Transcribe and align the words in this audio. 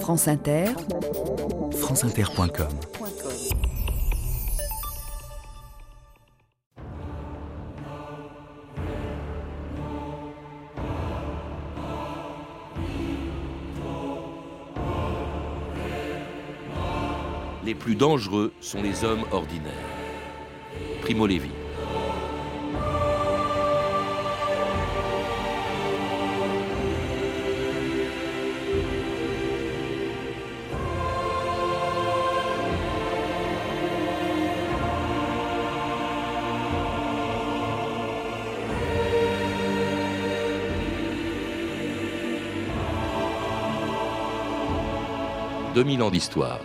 France 0.00 0.28
Inter, 0.28 0.66
franceinter.com 1.72 2.68
Les 17.64 17.74
plus 17.74 17.96
dangereux 17.96 18.52
sont 18.60 18.80
les 18.80 19.04
hommes 19.04 19.24
ordinaires. 19.32 19.72
Primo 21.02 21.26
Levi. 21.26 21.50
«2000 45.76 46.02
ans 46.02 46.10
d'histoire. 46.10 46.58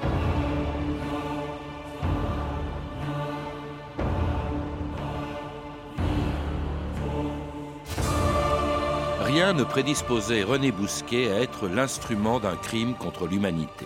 Rien 9.20 9.52
ne 9.52 9.66
prédisposait 9.66 10.44
René 10.44 10.72
Bousquet 10.72 11.30
à 11.30 11.42
être 11.42 11.68
l'instrument 11.68 12.40
d'un 12.40 12.56
crime 12.56 12.94
contre 12.94 13.28
l'humanité. 13.28 13.86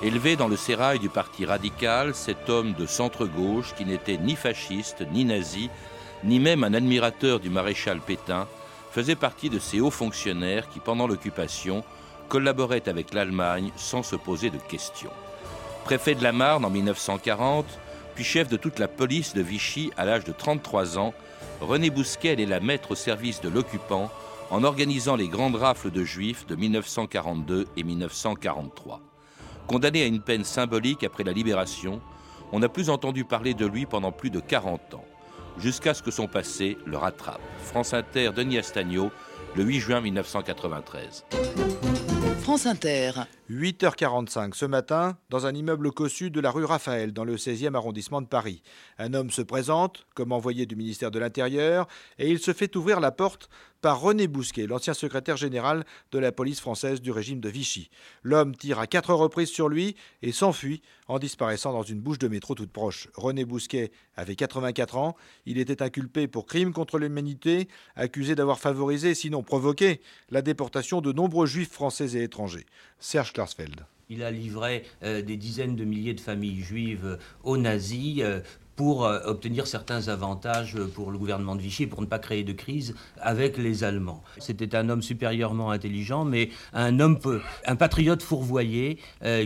Élevé 0.00 0.36
dans 0.36 0.46
le 0.46 0.54
sérail 0.54 1.00
du 1.00 1.08
parti 1.08 1.44
radical, 1.44 2.14
cet 2.14 2.48
homme 2.48 2.74
de 2.74 2.86
centre-gauche 2.86 3.74
qui 3.76 3.84
n'était 3.84 4.16
ni 4.16 4.36
fasciste, 4.36 5.04
ni 5.10 5.24
nazi, 5.24 5.70
ni 6.22 6.38
même 6.38 6.62
un 6.62 6.72
admirateur 6.72 7.40
du 7.40 7.50
maréchal 7.50 7.98
Pétain, 7.98 8.46
faisait 8.92 9.16
partie 9.16 9.50
de 9.50 9.58
ces 9.58 9.80
hauts 9.80 9.90
fonctionnaires 9.90 10.68
qui, 10.68 10.78
pendant 10.78 11.08
l'occupation, 11.08 11.82
collaboraient 12.28 12.88
avec 12.88 13.14
l'Allemagne 13.14 13.70
sans 13.76 14.02
se 14.02 14.16
poser 14.16 14.50
de 14.50 14.58
questions. 14.58 15.10
Préfet 15.84 16.14
de 16.14 16.22
la 16.22 16.32
Marne 16.32 16.64
en 16.64 16.70
1940, 16.70 17.66
puis 18.14 18.24
chef 18.24 18.48
de 18.48 18.56
toute 18.56 18.78
la 18.78 18.88
police 18.88 19.34
de 19.34 19.42
Vichy 19.42 19.90
à 19.96 20.04
l'âge 20.04 20.24
de 20.24 20.32
33 20.32 20.98
ans, 20.98 21.14
René 21.60 21.90
Bousquet 21.90 22.30
allait 22.30 22.46
la 22.46 22.60
mettre 22.60 22.92
au 22.92 22.94
service 22.94 23.40
de 23.40 23.48
l'occupant 23.48 24.10
en 24.50 24.64
organisant 24.64 25.16
les 25.16 25.28
grandes 25.28 25.56
rafles 25.56 25.90
de 25.90 26.04
juifs 26.04 26.46
de 26.46 26.56
1942 26.56 27.66
et 27.76 27.82
1943. 27.82 29.00
Condamné 29.66 30.02
à 30.02 30.06
une 30.06 30.20
peine 30.20 30.44
symbolique 30.44 31.04
après 31.04 31.24
la 31.24 31.32
libération, 31.32 32.00
on 32.52 32.58
n'a 32.58 32.68
plus 32.68 32.90
entendu 32.90 33.24
parler 33.24 33.54
de 33.54 33.64
lui 33.64 33.86
pendant 33.86 34.12
plus 34.12 34.30
de 34.30 34.40
40 34.40 34.94
ans, 34.94 35.04
jusqu'à 35.58 35.94
ce 35.94 36.02
que 36.02 36.10
son 36.10 36.26
passé 36.26 36.76
le 36.84 36.98
rattrape. 36.98 37.40
France 37.64 37.94
Inter, 37.94 38.30
Denis 38.36 38.58
Astagno, 38.58 39.10
le 39.56 39.64
8 39.64 39.80
juin 39.80 40.00
1993. 40.00 41.24
France 42.42 42.66
Inter. 42.66 43.26
8h45 43.50 44.54
ce 44.54 44.64
matin, 44.64 45.18
dans 45.28 45.46
un 45.46 45.54
immeuble 45.54 45.90
cossu 45.90 46.30
de 46.30 46.40
la 46.40 46.50
rue 46.50 46.64
Raphaël, 46.64 47.12
dans 47.12 47.24
le 47.24 47.36
16e 47.36 47.74
arrondissement 47.74 48.22
de 48.22 48.26
Paris. 48.26 48.62
Un 48.98 49.14
homme 49.14 49.30
se 49.30 49.42
présente, 49.42 50.06
comme 50.14 50.32
envoyé 50.32 50.64
du 50.64 50.76
ministère 50.76 51.10
de 51.10 51.18
l'Intérieur, 51.18 51.88
et 52.18 52.30
il 52.30 52.38
se 52.38 52.52
fait 52.52 52.76
ouvrir 52.76 53.00
la 53.00 53.10
porte 53.10 53.50
par 53.82 54.00
René 54.00 54.28
Bousquet, 54.28 54.68
l'ancien 54.68 54.94
secrétaire 54.94 55.36
général 55.36 55.84
de 56.12 56.18
la 56.20 56.30
police 56.30 56.60
française 56.60 57.02
du 57.02 57.10
régime 57.10 57.40
de 57.40 57.48
Vichy. 57.48 57.90
L'homme 58.22 58.54
tire 58.54 58.78
à 58.78 58.86
quatre 58.86 59.12
reprises 59.12 59.50
sur 59.50 59.68
lui 59.68 59.96
et 60.22 60.30
s'enfuit 60.30 60.82
en 61.08 61.18
disparaissant 61.18 61.72
dans 61.72 61.82
une 61.82 62.00
bouche 62.00 62.18
de 62.18 62.28
métro 62.28 62.54
toute 62.54 62.70
proche. 62.70 63.08
René 63.14 63.44
Bousquet 63.44 63.90
avait 64.14 64.36
84 64.36 64.96
ans. 64.96 65.16
Il 65.46 65.58
était 65.58 65.82
inculpé 65.82 66.28
pour 66.28 66.46
crime 66.46 66.72
contre 66.72 66.98
l'humanité, 66.98 67.68
accusé 67.96 68.36
d'avoir 68.36 68.60
favorisé, 68.60 69.14
sinon 69.14 69.42
provoqué, 69.42 70.00
la 70.30 70.42
déportation 70.42 71.00
de 71.00 71.12
nombreux 71.12 71.46
juifs 71.46 71.72
français 71.72 72.16
et 72.16 72.22
étrangers. 72.22 72.66
Serge 73.02 73.32
Klarsfeld. 73.32 73.84
Il 74.08 74.22
a 74.22 74.30
livré 74.30 74.84
euh, 75.02 75.22
des 75.22 75.36
dizaines 75.36 75.74
de 75.74 75.84
milliers 75.84 76.14
de 76.14 76.20
familles 76.20 76.62
juives 76.62 77.04
euh, 77.04 77.16
aux 77.42 77.56
nazis. 77.56 78.20
Euh, 78.22 78.40
pour 78.74 79.02
obtenir 79.02 79.66
certains 79.66 80.08
avantages 80.08 80.78
pour 80.94 81.10
le 81.10 81.18
gouvernement 81.18 81.54
de 81.54 81.60
Vichy, 81.60 81.86
pour 81.86 82.00
ne 82.00 82.06
pas 82.06 82.18
créer 82.18 82.42
de 82.42 82.54
crise 82.54 82.94
avec 83.20 83.58
les 83.58 83.84
Allemands. 83.84 84.24
C'était 84.38 84.74
un 84.74 84.88
homme 84.88 85.02
supérieurement 85.02 85.70
intelligent, 85.70 86.24
mais 86.24 86.48
un 86.72 86.98
homme 86.98 87.20
peu, 87.20 87.42
un 87.66 87.76
patriote 87.76 88.22
fourvoyé 88.22 88.98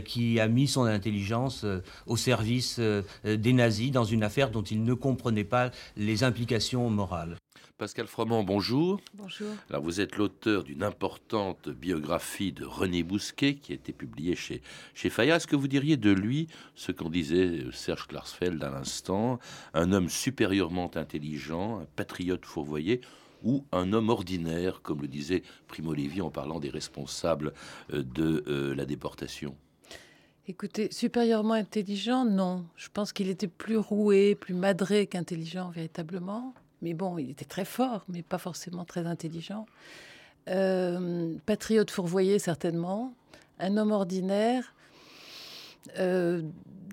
qui 0.05 0.39
a 0.39 0.47
mis 0.47 0.69
son 0.69 0.85
intelligence 0.85 1.67
au 2.07 2.17
service 2.17 2.81
des 3.25 3.53
nazis 3.53 3.91
dans 3.91 4.05
une 4.05 4.23
affaire 4.23 4.53
dont 4.53 4.63
il 4.63 4.85
ne 4.85 4.95
comprenait 4.95 5.45
pas 5.45 5.73
les 5.97 6.23
implications 6.23 6.89
morales. 6.89 7.37
Pascal 7.79 8.07
Froment, 8.07 8.43
bonjour. 8.43 8.99
Bonjour. 9.13 9.49
Alors 9.69 9.83
vous 9.83 10.01
êtes 10.01 10.17
l'auteur 10.17 10.65
d'une 10.65 10.83
importante 10.83 11.69
biographie 11.69 12.51
de 12.51 12.65
René 12.65 13.03
Bousquet 13.03 13.57
qui 13.57 13.73
a 13.73 13.75
été 13.75 13.93
publiée 13.93 14.35
chez, 14.35 14.63
chez 14.95 15.11
Fayard. 15.11 15.37
Est-ce 15.37 15.47
que 15.47 15.57
vous 15.57 15.69
diriez 15.69 15.99
de 15.99 16.11
lui 16.11 16.49
ce 16.75 16.91
qu'en 16.91 17.11
disait 17.11 17.67
Serge 17.73 18.07
Klarsfeld 18.07 18.65
à 18.65 18.71
l'instant, 18.71 19.39
un 19.75 19.93
homme 19.93 20.09
supérieurement 20.09 20.91
intelligent, 20.97 21.81
un 21.81 21.87
patriote 21.97 22.47
fourvoyé 22.47 23.03
ou 23.45 23.67
un 23.73 23.93
homme 23.93 24.09
ordinaire, 24.09 24.81
comme 24.81 25.03
le 25.03 25.09
disait 25.09 25.43
Primo 25.69 25.93
Levi 25.93 26.23
en 26.23 26.31
parlant 26.31 26.61
des 26.61 26.71
responsables 26.71 27.53
euh, 27.93 28.03
de 28.03 28.43
euh, 28.49 28.75
la 28.75 28.87
déportation? 28.87 29.55
Écoutez, 30.49 30.89
supérieurement 30.93 31.53
intelligent, 31.53 32.25
non. 32.25 32.65
Je 32.77 32.89
pense 32.89 33.13
qu'il 33.13 33.29
était 33.29 33.49
plus 33.49 33.77
roué, 33.77 34.35
plus 34.35 34.55
madré 34.55 35.07
qu'intelligent 35.07 35.69
véritablement. 35.69 36.55
Mais 36.83 36.95
bon, 36.95 37.19
il 37.19 37.31
était 37.31 37.45
très 37.45 37.65
fort, 37.65 38.05
mais 38.09 38.23
pas 38.23 38.39
forcément 38.39 38.85
très 38.85 39.07
intelligent. 39.07 39.67
Euh, 40.49 41.35
patriote 41.47 41.91
fourvoyé, 41.91 42.39
certainement. 42.39 43.15
Un 43.59 43.77
homme 43.77 43.93
ordinaire. 43.93 44.75
Euh, 45.99 46.43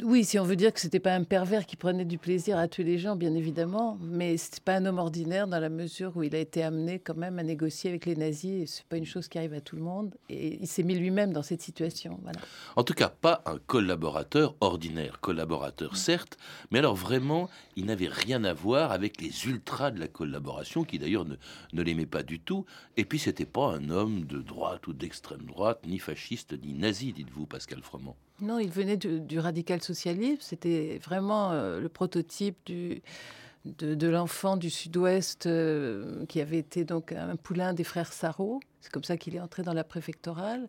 oui, 0.02 0.26
si 0.26 0.40
on 0.40 0.44
veut 0.44 0.56
dire 0.56 0.74
que 0.74 0.80
c'était 0.80 1.00
pas 1.00 1.14
un 1.14 1.24
pervers 1.24 1.66
qui 1.66 1.76
prenait 1.76 2.06
du 2.06 2.18
plaisir 2.18 2.58
à 2.58 2.68
tuer 2.68 2.84
les 2.84 2.98
gens, 2.98 3.16
bien 3.16 3.36
évidemment, 3.36 3.98
mais 4.02 4.38
c'était 4.38 4.62
pas 4.62 4.76
un 4.76 4.86
homme 4.86 4.98
ordinaire 4.98 5.48
dans 5.48 5.60
la 5.60 5.70
mesure 5.70 6.16
où 6.16 6.24
il 6.24 6.36
a 6.36 6.40
été 6.40 6.64
amené 6.64 7.00
quand 7.00 7.16
même 7.16 7.38
à 7.38 7.44
négocier 7.44 7.92
avec 7.92 8.06
les 8.06 8.16
nazis. 8.16 8.76
C'est 8.76 8.86
pas 8.86 8.98
une 8.98 9.06
chose 9.06 9.28
qui 9.28 9.38
arrive 9.38 9.54
à 9.54 9.62
tout 9.62 9.76
le 9.76 9.84
monde, 9.84 10.16
et 10.30 10.58
il 10.62 10.68
s'est 10.68 10.84
mis 10.84 10.96
lui-même 10.96 11.32
dans 11.32 11.44
cette 11.44 11.62
situation. 11.62 12.20
Voilà. 12.24 12.40
En 12.76 12.84
tout 12.84 12.94
cas, 12.94 13.10
pas 13.10 13.44
un 13.46 13.58
collaborateur 13.58 14.56
ordinaire, 14.62 15.20
collaborateur 15.20 15.96
certes, 15.96 16.38
mais 16.72 16.80
alors 16.80 16.96
vraiment, 16.96 17.50
il 17.76 17.86
n'avait 17.86 18.08
rien 18.08 18.44
à 18.44 18.54
voir 18.54 18.92
avec 18.92 19.22
les 19.22 19.46
ultras 19.46 19.92
de 19.92 20.00
la 20.00 20.08
collaboration, 20.08 20.84
qui 20.84 20.98
d'ailleurs 20.98 21.26
ne, 21.26 21.36
ne 21.74 21.82
l'aimaient 21.82 22.06
pas 22.06 22.24
du 22.24 22.40
tout. 22.40 22.66
Et 22.98 23.06
puis, 23.06 23.20
c'était 23.20 23.46
pas 23.46 23.68
un 23.68 23.90
homme 23.90 24.26
de 24.26 24.40
droite 24.40 24.88
ou 24.88 24.94
d'extrême 24.94 25.46
droite, 25.46 25.82
ni 25.86 26.00
fasciste, 26.00 26.56
ni 26.64 26.74
nazi, 26.74 27.14
dites-vous, 27.14 27.46
Pascal 27.46 27.82
Froment. 27.82 28.16
Non, 28.42 28.60
il 28.60 28.70
venait 28.70 28.98
du, 28.98 29.22
du 29.22 29.40
radical 29.40 29.82
socialisme. 29.84 30.42
C'était 30.42 31.00
vraiment 31.04 31.52
euh, 31.52 31.80
le 31.80 31.90
prototype 31.90 32.58
de 32.66 34.08
l'enfant 34.08 34.58
du 34.58 34.70
Sud-Ouest 34.70 35.46
euh, 35.46 36.26
qui 36.26 36.42
avait 36.42 36.60
été 36.60 36.84
donc 36.84 37.12
un 37.12 37.36
poulain 37.36 37.74
des 37.74 37.84
frères 37.84 38.12
Sarrault. 38.12 38.60
C'est 38.82 38.92
comme 38.92 39.04
ça 39.04 39.18
qu'il 39.18 39.36
est 39.36 39.40
entré 39.40 39.64
dans 39.64 39.74
la 39.74 39.84
préfectorale. 39.84 40.68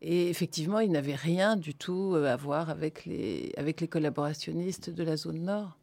Et 0.00 0.28
effectivement, 0.28 0.80
il 0.80 0.90
n'avait 0.90 1.14
rien 1.14 1.54
du 1.54 1.74
tout 1.74 2.14
euh, 2.14 2.32
à 2.32 2.36
voir 2.36 2.70
avec 2.70 3.04
les, 3.04 3.52
avec 3.56 3.80
les 3.80 3.86
collaborationnistes 3.86 4.90
de 4.90 5.04
la 5.04 5.16
zone 5.16 5.44
nord. 5.44 5.78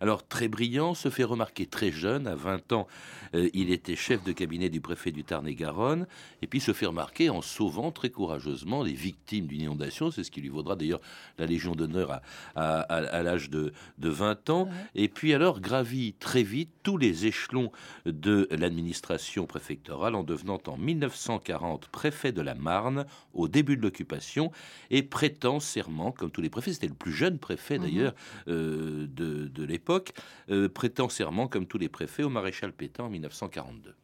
Alors, 0.00 0.26
très 0.26 0.48
brillant, 0.48 0.94
se 0.94 1.08
fait 1.10 1.24
remarquer 1.24 1.66
très 1.66 1.90
jeune, 1.92 2.26
à 2.26 2.34
20 2.34 2.72
ans, 2.72 2.86
euh, 3.34 3.48
il 3.54 3.70
était 3.70 3.96
chef 3.96 4.22
de 4.24 4.32
cabinet 4.32 4.68
du 4.70 4.80
préfet 4.80 5.10
du 5.12 5.24
Tarn-et-Garonne, 5.24 6.06
et 6.42 6.46
puis 6.46 6.60
se 6.60 6.72
fait 6.72 6.86
remarquer 6.86 7.30
en 7.30 7.42
sauvant 7.42 7.90
très 7.90 8.10
courageusement 8.10 8.82
les 8.82 8.92
victimes 8.92 9.46
d'une 9.46 9.62
inondation, 9.62 10.10
c'est 10.10 10.24
ce 10.24 10.30
qui 10.30 10.40
lui 10.40 10.48
vaudra 10.48 10.76
d'ailleurs 10.76 11.00
la 11.38 11.46
Légion 11.46 11.74
d'honneur 11.74 12.10
à, 12.12 12.22
à- 12.54 12.80
à- 12.80 12.96
à 13.18 13.22
l'âge 13.22 13.50
de, 13.50 13.72
de 13.98 14.08
20 14.08 14.50
ans, 14.50 14.68
et 14.94 15.08
puis 15.08 15.34
alors 15.34 15.60
gravit 15.60 16.14
très 16.14 16.42
vite 16.42 16.70
tous 16.82 16.96
les 16.96 17.26
échelons 17.26 17.70
de 18.06 18.46
l'administration 18.50 19.46
préfectorale 19.46 20.14
en 20.14 20.22
devenant 20.22 20.60
en 20.66 20.76
1940 20.76 21.88
préfet 21.88 22.32
de 22.32 22.40
la 22.42 22.54
Marne 22.54 23.06
au 23.32 23.48
début 23.48 23.76
de 23.76 23.82
l'occupation, 23.82 24.50
et 24.90 25.02
prêtant 25.02 25.60
serment, 25.60 26.12
comme 26.12 26.30
tous 26.30 26.40
les 26.42 26.50
préfets, 26.50 26.72
c'était 26.72 26.86
le 26.88 26.94
plus 26.94 27.12
jeune 27.12 27.38
préfet 27.38 27.78
d'ailleurs 27.78 28.14
euh, 28.48 29.06
de, 29.08 29.48
de 29.48 29.63
l'époque, 29.64 30.12
euh, 30.50 30.68
prêtant 30.68 31.08
serment 31.08 31.48
comme 31.48 31.66
tous 31.66 31.78
les 31.78 31.88
préfets 31.88 32.22
au 32.22 32.28
maréchal 32.28 32.72
Pétain 32.72 33.04
en 33.04 33.10
1942. 33.10 33.94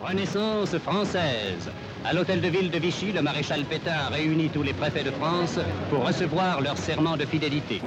Renaissance 0.00 0.76
française. 0.78 1.70
À 2.04 2.12
l'hôtel 2.12 2.40
de 2.40 2.48
ville 2.48 2.70
de 2.70 2.78
Vichy, 2.78 3.12
le 3.12 3.22
maréchal 3.22 3.64
Pétain 3.64 4.08
réunit 4.10 4.50
tous 4.50 4.62
les 4.62 4.74
préfets 4.74 5.04
de 5.04 5.10
France 5.12 5.58
pour 5.88 6.06
recevoir 6.06 6.60
leur 6.60 6.76
serment 6.76 7.16
de 7.16 7.24
fidélité. 7.24 7.80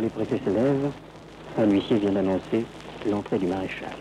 Les 0.00 0.10
préfets 0.10 0.40
se 0.44 0.50
lèvent. 0.50 0.92
Un 1.56 1.70
huissier 1.70 1.96
vient 1.98 2.12
d'annoncer 2.12 2.64
l'entrée 3.10 3.38
du 3.38 3.46
maréchal. 3.46 3.96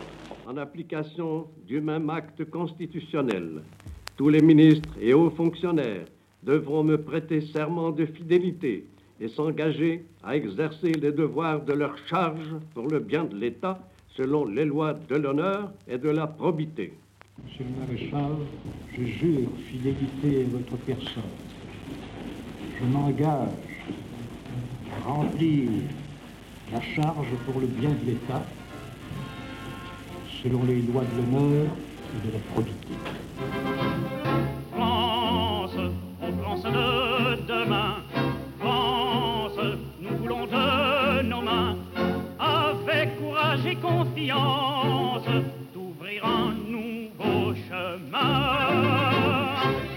En 0.46 0.58
application 0.58 1.48
du 1.66 1.82
même 1.82 2.10
acte 2.10 2.44
constitutionnel, 2.50 3.64
tous 4.18 4.30
les 4.30 4.42
ministres 4.42 4.90
et 5.02 5.14
hauts 5.14 5.32
fonctionnaires 5.32 6.06
devront 6.44 6.84
me 6.84 7.02
prêter 7.02 7.42
serment 7.42 7.92
de 7.92 8.06
fidélité 8.06 8.86
et 9.24 9.30
s'engager 9.30 10.04
à 10.22 10.36
exercer 10.36 10.92
les 10.92 11.14
devoirs 11.14 11.62
de 11.62 11.72
leur 11.72 11.98
charge 12.10 12.56
pour 12.74 12.88
le 12.90 13.00
bien 13.00 13.24
de 13.24 13.36
l'État 13.38 13.80
selon 14.18 14.46
les 14.46 14.66
lois 14.66 14.94
de 14.94 15.16
l'honneur 15.16 15.72
et 15.88 15.98
de 15.98 16.10
la 16.10 16.28
probité. 16.28 16.94
Monsieur 17.44 17.64
le 17.64 17.80
maréchal, 17.80 18.36
je 18.96 19.04
jure 19.06 19.50
fidélité 19.70 20.46
à 20.46 20.58
votre 20.58 20.76
personne. 20.86 21.24
Je 22.78 22.86
m'engage 22.86 23.48
à 24.92 25.08
remplir 25.08 25.70
la 26.74 26.82
charge 26.82 27.28
pour 27.46 27.62
le 27.62 27.68
bien 27.68 27.92
de 27.92 28.12
l'État 28.12 28.44
selon 30.44 30.64
les 30.66 30.82
lois 30.82 31.04
de 31.04 31.38
l'honneur 31.38 31.68
et 32.14 32.28
de 32.28 32.34
la 32.34 32.40
probité. 32.54 33.63
D'ouvrir 45.74 46.26
un 46.26 46.54
nouveau 46.54 47.54
chemin. 47.70 48.60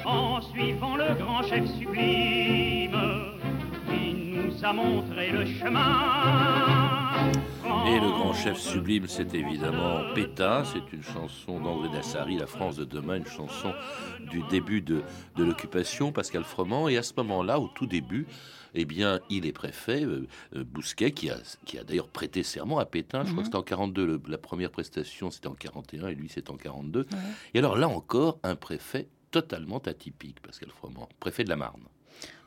En 0.05 0.41
suivant 0.41 0.97
le 0.97 1.15
grand 1.15 1.43
chef 1.43 1.65
sublime, 1.79 2.99
qui 3.89 4.15
nous 4.15 4.65
a 4.65 4.73
montré 4.73 5.31
le 5.31 5.47
chemin. 5.47 7.06
Et 7.89 8.01
le 8.01 8.09
grand 8.11 8.35
chef 8.35 8.59
sublime, 8.59 9.07
c'est 9.07 9.33
évidemment 9.35 10.01
Pétain. 10.15 10.65
C'est 10.65 10.93
une 10.93 11.03
chanson 11.03 11.61
d'André 11.61 11.89
Dassary, 11.89 12.37
La 12.37 12.47
France 12.47 12.77
de 12.77 12.85
demain, 12.85 13.17
une 13.17 13.27
chanson 13.27 13.73
du 14.31 14.43
début 14.51 14.81
de, 14.83 15.03
de 15.37 15.45
l'occupation, 15.45 16.11
Pascal 16.11 16.43
Froment. 16.43 16.89
Et 16.89 16.97
à 16.97 17.03
ce 17.05 17.13
moment-là, 17.19 17.61
au 17.61 17.69
tout 17.69 17.87
début, 17.87 18.27
eh 18.75 18.85
bien, 18.85 19.21
il 19.31 19.47
est 19.47 19.53
préfet, 19.53 20.05
euh, 20.05 20.27
euh, 20.57 20.65
Bousquet, 20.65 21.13
qui 21.13 21.31
a, 21.31 21.37
qui 21.65 21.79
a 21.79 21.85
d'ailleurs 21.85 22.09
prêté 22.09 22.43
serment 22.43 22.79
à 22.81 22.87
Pétain. 22.87 23.25
Je 23.25 23.31
crois 23.31 23.43
que 23.43 23.47
c'était 23.47 23.57
en 23.57 23.63
42, 23.63 24.05
le- 24.07 24.23
la 24.27 24.39
première 24.39 24.71
prestation, 24.71 25.31
c'était 25.31 25.47
en 25.49 25.55
41, 25.55 26.09
et 26.09 26.15
lui, 26.17 26.29
c'est 26.29 26.51
en 26.51 26.57
42. 26.57 27.07
Et 27.55 27.59
alors 27.61 27.77
là 27.77 27.89
encore, 27.89 28.39
un 28.43 28.57
préfet 28.57 29.07
totalement 29.31 29.79
atypique, 29.79 30.41
Pascal 30.43 30.71
Froment, 30.71 31.09
préfet 31.21 31.45
de 31.45 31.49
la 31.51 31.57
Marne. 31.57 31.83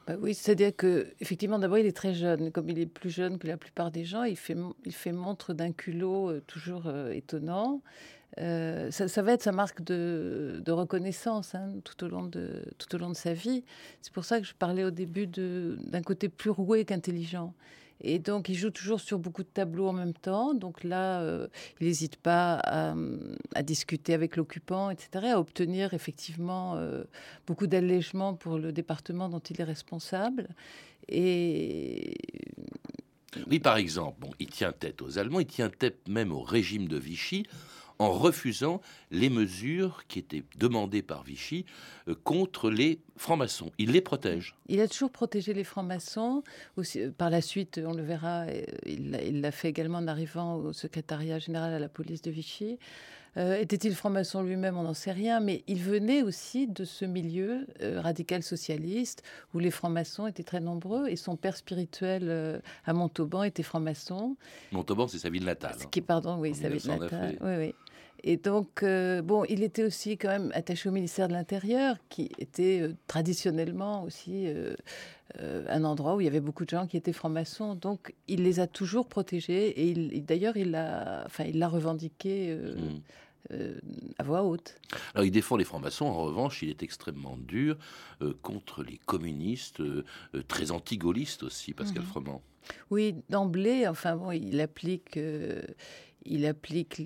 Bah 0.09 0.15
oui, 0.19 0.33
c'est-à-dire 0.33 0.75
que 0.75 1.13
effectivement, 1.19 1.59
d'abord, 1.59 1.77
il 1.77 1.85
est 1.85 1.95
très 1.95 2.15
jeune. 2.15 2.51
Comme 2.51 2.67
il 2.67 2.79
est 2.79 2.87
plus 2.87 3.11
jeune 3.11 3.37
que 3.37 3.45
la 3.45 3.57
plupart 3.57 3.91
des 3.91 4.05
gens, 4.05 4.23
il 4.23 4.37
fait, 4.37 4.57
il 4.83 4.91
fait 4.91 5.11
montre 5.11 5.53
d'un 5.53 5.71
culot 5.71 6.31
euh, 6.31 6.41
toujours 6.47 6.87
euh, 6.87 7.11
étonnant. 7.11 7.83
Euh, 8.39 8.89
ça, 8.89 9.21
va 9.21 9.33
être 9.33 9.43
sa 9.43 9.51
marque 9.51 9.83
de, 9.83 10.63
reconnaissance 10.67 11.53
hein, 11.53 11.73
tout, 11.83 12.03
au 12.03 12.07
long 12.07 12.23
de, 12.23 12.63
tout 12.79 12.95
au 12.95 12.97
long 12.97 13.09
de 13.09 13.15
sa 13.15 13.33
vie. 13.33 13.63
C'est 14.01 14.11
pour 14.11 14.25
ça 14.25 14.39
que 14.39 14.47
je 14.47 14.55
parlais 14.55 14.83
au 14.83 14.89
début 14.89 15.27
d'un 15.27 16.01
côté 16.01 16.27
plus 16.27 16.49
roué 16.49 16.85
qu'intelligent. 16.85 17.53
Et 18.01 18.19
donc, 18.19 18.49
il 18.49 18.55
joue 18.55 18.69
toujours 18.69 18.99
sur 19.01 19.19
beaucoup 19.19 19.43
de 19.43 19.49
tableaux 19.49 19.87
en 19.87 19.93
même 19.93 20.13
temps. 20.13 20.53
Donc 20.53 20.83
là, 20.83 21.21
euh, 21.21 21.47
il 21.79 21.87
n'hésite 21.87 22.15
pas 22.15 22.55
à, 22.63 22.95
à 23.55 23.63
discuter 23.63 24.13
avec 24.13 24.37
l'occupant, 24.37 24.89
etc., 24.89 25.27
à 25.33 25.39
obtenir 25.39 25.93
effectivement 25.93 26.75
euh, 26.75 27.03
beaucoup 27.45 27.67
d'allègements 27.67 28.33
pour 28.35 28.57
le 28.57 28.71
département 28.71 29.29
dont 29.29 29.39
il 29.39 29.59
est 29.59 29.65
responsable. 29.65 30.47
Et 31.09 32.15
Oui, 33.49 33.59
par 33.59 33.77
exemple, 33.77 34.21
bon, 34.21 34.29
il 34.39 34.47
tient 34.47 34.71
tête 34.71 35.01
aux 35.01 35.17
Allemands, 35.17 35.39
il 35.39 35.47
tient 35.47 35.69
tête 35.69 36.07
même 36.07 36.31
au 36.31 36.41
régime 36.41 36.87
de 36.87 36.97
Vichy 36.97 37.45
en 37.99 38.11
refusant 38.11 38.81
les 39.11 39.29
mesures 39.29 40.03
qui 40.07 40.19
étaient 40.19 40.43
demandées 40.57 41.01
par 41.01 41.23
Vichy 41.23 41.65
euh, 42.07 42.15
contre 42.23 42.69
les 42.71 42.99
francs-maçons. 43.17 43.71
Il 43.77 43.91
les 43.91 44.01
protège. 44.01 44.55
il 44.69 44.79
a 44.79 44.87
toujours 44.87 45.11
protégé 45.11 45.53
les 45.53 45.65
francs-maçons. 45.65 46.43
Aussi, 46.77 47.01
euh, 47.01 47.11
par 47.11 47.29
la 47.29 47.41
suite, 47.41 47.79
on 47.85 47.93
le 47.93 48.01
verra, 48.03 48.43
euh, 48.43 48.61
il 48.85 49.11
l'a- 49.41 49.51
fait 49.51 49.67
également 49.69 49.97
en 49.97 50.07
arrivant 50.07 50.55
au 50.55 50.71
secrétariat 50.73 51.39
général 51.39 51.73
à 51.73 51.79
la 51.79 51.89
police 51.89 52.21
de 52.21 52.31
Vichy. 52.31 52.79
Euh, 53.37 53.57
Était-il 53.59 53.93
franc-maçon 53.93 54.41
lui-même 54.43 54.75
On 54.77 54.83
n'en 54.83 54.93
sait 54.95 55.11
rien, 55.11 55.39
mais 55.39 55.63
il 55.67 55.79
venait 55.79 56.23
aussi 56.23 56.67
de 56.67 56.83
ce 56.85 57.05
milieu 57.05 57.67
euh, 57.81 57.99
radical 58.01 58.41
socialiste 58.43 59.21
où 59.53 59.59
les 59.59 59.69
francs-maçons 59.71 60.25
étaient 60.25 60.43
très 60.43 60.59
nombreux 60.61 61.07
et 61.09 61.15
son 61.15 61.35
père 61.35 61.55
spirituel 61.57 62.23
euh, 62.27 62.59
à 62.85 62.93
Montauban 62.93 63.43
était 63.43 63.61
franc-maçon. 63.61 64.35
Montauban, 64.71 65.07
c'est 65.07 65.19
sa 65.19 65.29
ville 65.29 65.45
natale. 65.45 65.75
Ce 65.79 65.85
qui 65.87 66.01
pardon, 66.01 66.37
oui, 66.39 66.51
En 66.51 66.53
sa 66.53 66.69
ville 66.69 66.81
1909, 66.81 67.11
natale. 67.11 67.37
oui. 67.41 67.47
Oui, 67.49 67.65
oui. 67.67 67.75
Et 68.23 68.37
donc, 68.37 68.83
euh, 68.83 69.21
bon, 69.21 69.45
il 69.45 69.63
était 69.63 69.83
aussi 69.83 70.17
quand 70.17 70.29
même 70.29 70.51
attaché 70.53 70.89
au 70.89 70.91
ministère 70.91 71.27
de 71.27 71.33
l'Intérieur, 71.33 71.95
qui 72.09 72.29
était 72.37 72.81
euh, 72.81 72.93
traditionnellement 73.07 74.03
aussi 74.03 74.47
euh, 74.47 74.75
un 75.69 75.83
endroit 75.83 76.15
où 76.15 76.21
il 76.21 76.25
y 76.25 76.27
avait 76.27 76.39
beaucoup 76.39 76.65
de 76.65 76.69
gens 76.69 76.87
qui 76.87 76.97
étaient 76.97 77.13
francs-maçons. 77.13 77.75
Donc, 77.75 78.13
il 78.27 78.43
les 78.43 78.59
a 78.59 78.67
toujours 78.67 79.07
protégés 79.07 79.67
et, 79.69 79.89
il- 79.91 80.13
et 80.13 80.21
d'ailleurs, 80.21 80.57
il 80.57 80.71
l'a 80.71 81.23
enfin, 81.25 81.45
il 81.45 81.63
revendiqué 81.63 82.47
euh, 82.49 82.75
Mm. 82.75 83.01
euh, 83.51 83.79
à 84.17 84.23
voix 84.23 84.43
haute. 84.43 84.75
Alors, 85.13 85.25
il 85.25 85.31
défend 85.31 85.55
les 85.55 85.63
francs-maçons. 85.63 86.05
En 86.05 86.23
revanche, 86.23 86.61
il 86.61 86.69
est 86.69 86.83
extrêmement 86.83 87.37
dur 87.37 87.77
euh, 88.21 88.33
contre 88.41 88.83
les 88.83 88.97
communistes, 88.97 89.79
euh, 89.79 90.03
très 90.47 90.71
anti-gaullistes 90.71 91.43
aussi, 91.43 91.73
Pascal 91.73 92.01
Mhm. 92.03 92.07
Froment. 92.09 92.41
Oui, 92.91 93.15
d'emblée, 93.29 93.87
enfin 93.87 94.15
bon, 94.17 94.31
il 94.31 94.59
applique, 94.59 95.17
il 96.25 96.45
applique 96.45 97.01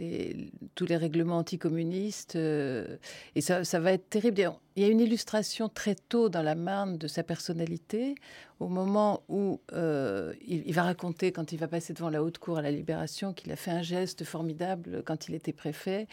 tous 0.75 0.86
les 0.86 0.98
règlements 0.98 1.38
anticommunistes 1.38 2.36
euh, 2.36 2.98
et 3.36 3.42
ça 3.42 3.80
va 3.80 3.94
être 3.94 4.10
terrible. 4.10 4.51
Il 4.75 4.81
y 4.81 4.86
a 4.88 4.90
une 4.90 5.00
illustration 5.00 5.70
très 5.70 5.94
tôt 5.94 6.30
dans 6.30 6.42
la 6.42 6.56
Marne 6.56 6.98
de 6.98 7.08
sa 7.08 7.22
personnalité, 7.22 8.16
au 8.60 8.68
moment 8.68 9.22
où 9.30 9.62
euh, 9.74 10.34
il, 10.48 10.74
va 10.74 10.84
raconter, 10.84 11.31
quand 11.31 11.52
il 11.52 11.60
va 11.60 11.68
passer 11.68 11.94
devant 11.94 12.10
la 12.10 12.24
haute 12.24 12.40
cour 12.40 12.58
à 12.58 12.62
la 12.64 12.72
Libération, 12.72 13.34
qu'il 13.34 13.52
a 13.52 13.56
fait 13.56 13.72
un 13.72 13.84
geste 13.84 14.24
formidable 14.24 15.04
quand 15.06 15.28
il 15.28 15.36
était 15.36 15.54
préfet. 15.54 16.08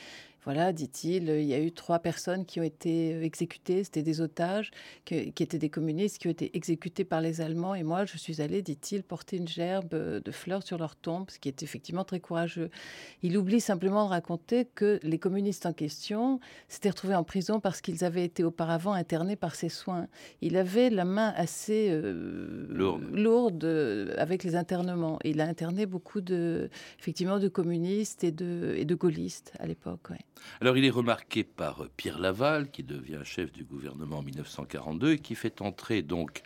Voilà, 0.44 0.72
dit-il, 0.72 1.28
il 1.28 1.44
y 1.44 1.52
a 1.52 1.60
eu 1.60 1.70
trois 1.70 1.98
personnes 1.98 2.46
qui 2.46 2.60
ont 2.60 2.64
été 2.64 3.22
exécutées, 3.22 3.84
c'était 3.84 4.02
des 4.02 4.22
otages, 4.22 4.70
que- 5.04 5.28
qui 5.28 5.42
étaient 5.42 5.58
des 5.58 5.68
communistes, 5.68 6.16
qui 6.16 6.28
ont 6.28 6.30
été 6.30 6.56
exécutés 6.56 7.04
par 7.04 7.20
les 7.20 7.42
Allemands. 7.42 7.74
Et 7.74 7.82
moi, 7.82 8.06
je 8.06 8.16
suis 8.16 8.40
allé, 8.40 8.62
dit-il, 8.62 9.02
porter 9.02 9.36
une 9.36 9.46
gerbe 9.46 9.94
de 9.94 10.30
fleurs 10.30 10.62
sur 10.62 10.78
leur 10.78 10.96
tombe, 10.96 11.28
ce 11.30 11.38
qui 11.38 11.48
est 11.50 11.62
effectivement 11.62 12.04
très 12.04 12.20
courageux. 12.20 12.70
Il 13.22 13.36
oublie 13.36 13.60
simplement 13.60 14.04
de 14.04 14.08
raconter 14.08 14.64
que 14.64 14.98
les 15.02 15.18
communistes 15.18 15.66
en 15.66 15.74
question 15.74 16.40
s'étaient 16.68 16.88
retrouvés 16.88 17.16
en 17.16 17.24
prison 17.24 17.60
parce 17.60 17.82
qu'ils 17.82 18.02
avaient 18.02 18.24
été 18.24 18.42
auparavant 18.50 18.92
internés 18.92 19.36
par 19.36 19.54
ses 19.54 19.68
soins. 19.68 20.06
Il 20.42 20.56
avait 20.56 20.90
la 20.90 21.04
main 21.04 21.32
assez 21.36 21.88
euh, 21.90 22.66
Lourde. 22.68 23.04
lourde, 23.12 23.64
euh, 23.64 24.14
avec 24.18 24.44
les 24.44 24.54
internements. 24.54 25.18
Et 25.24 25.30
il 25.30 25.40
a 25.40 25.46
interné 25.46 25.86
beaucoup 25.86 26.20
de, 26.20 26.68
effectivement, 26.98 27.38
de 27.38 27.48
communistes 27.48 28.22
et 28.24 28.32
de, 28.32 28.74
et 28.76 28.84
de 28.84 28.94
gaullistes 28.94 29.52
à 29.58 29.66
l'époque. 29.66 30.10
ouais. 30.10 30.18
Alors, 30.60 30.76
il 30.76 30.84
est 30.84 30.90
remarqué 30.90 31.44
par 31.44 31.82
euh, 31.84 31.90
Pierre 31.96 32.18
Laval, 32.18 32.70
qui 32.70 32.82
devient 32.82 33.20
chef 33.24 33.52
du 33.52 33.64
gouvernement 33.64 34.18
en 34.18 34.22
1942 34.22 35.12
et 35.12 35.18
qui 35.18 35.34
fait 35.34 35.62
entrer 35.62 36.02
donc 36.02 36.42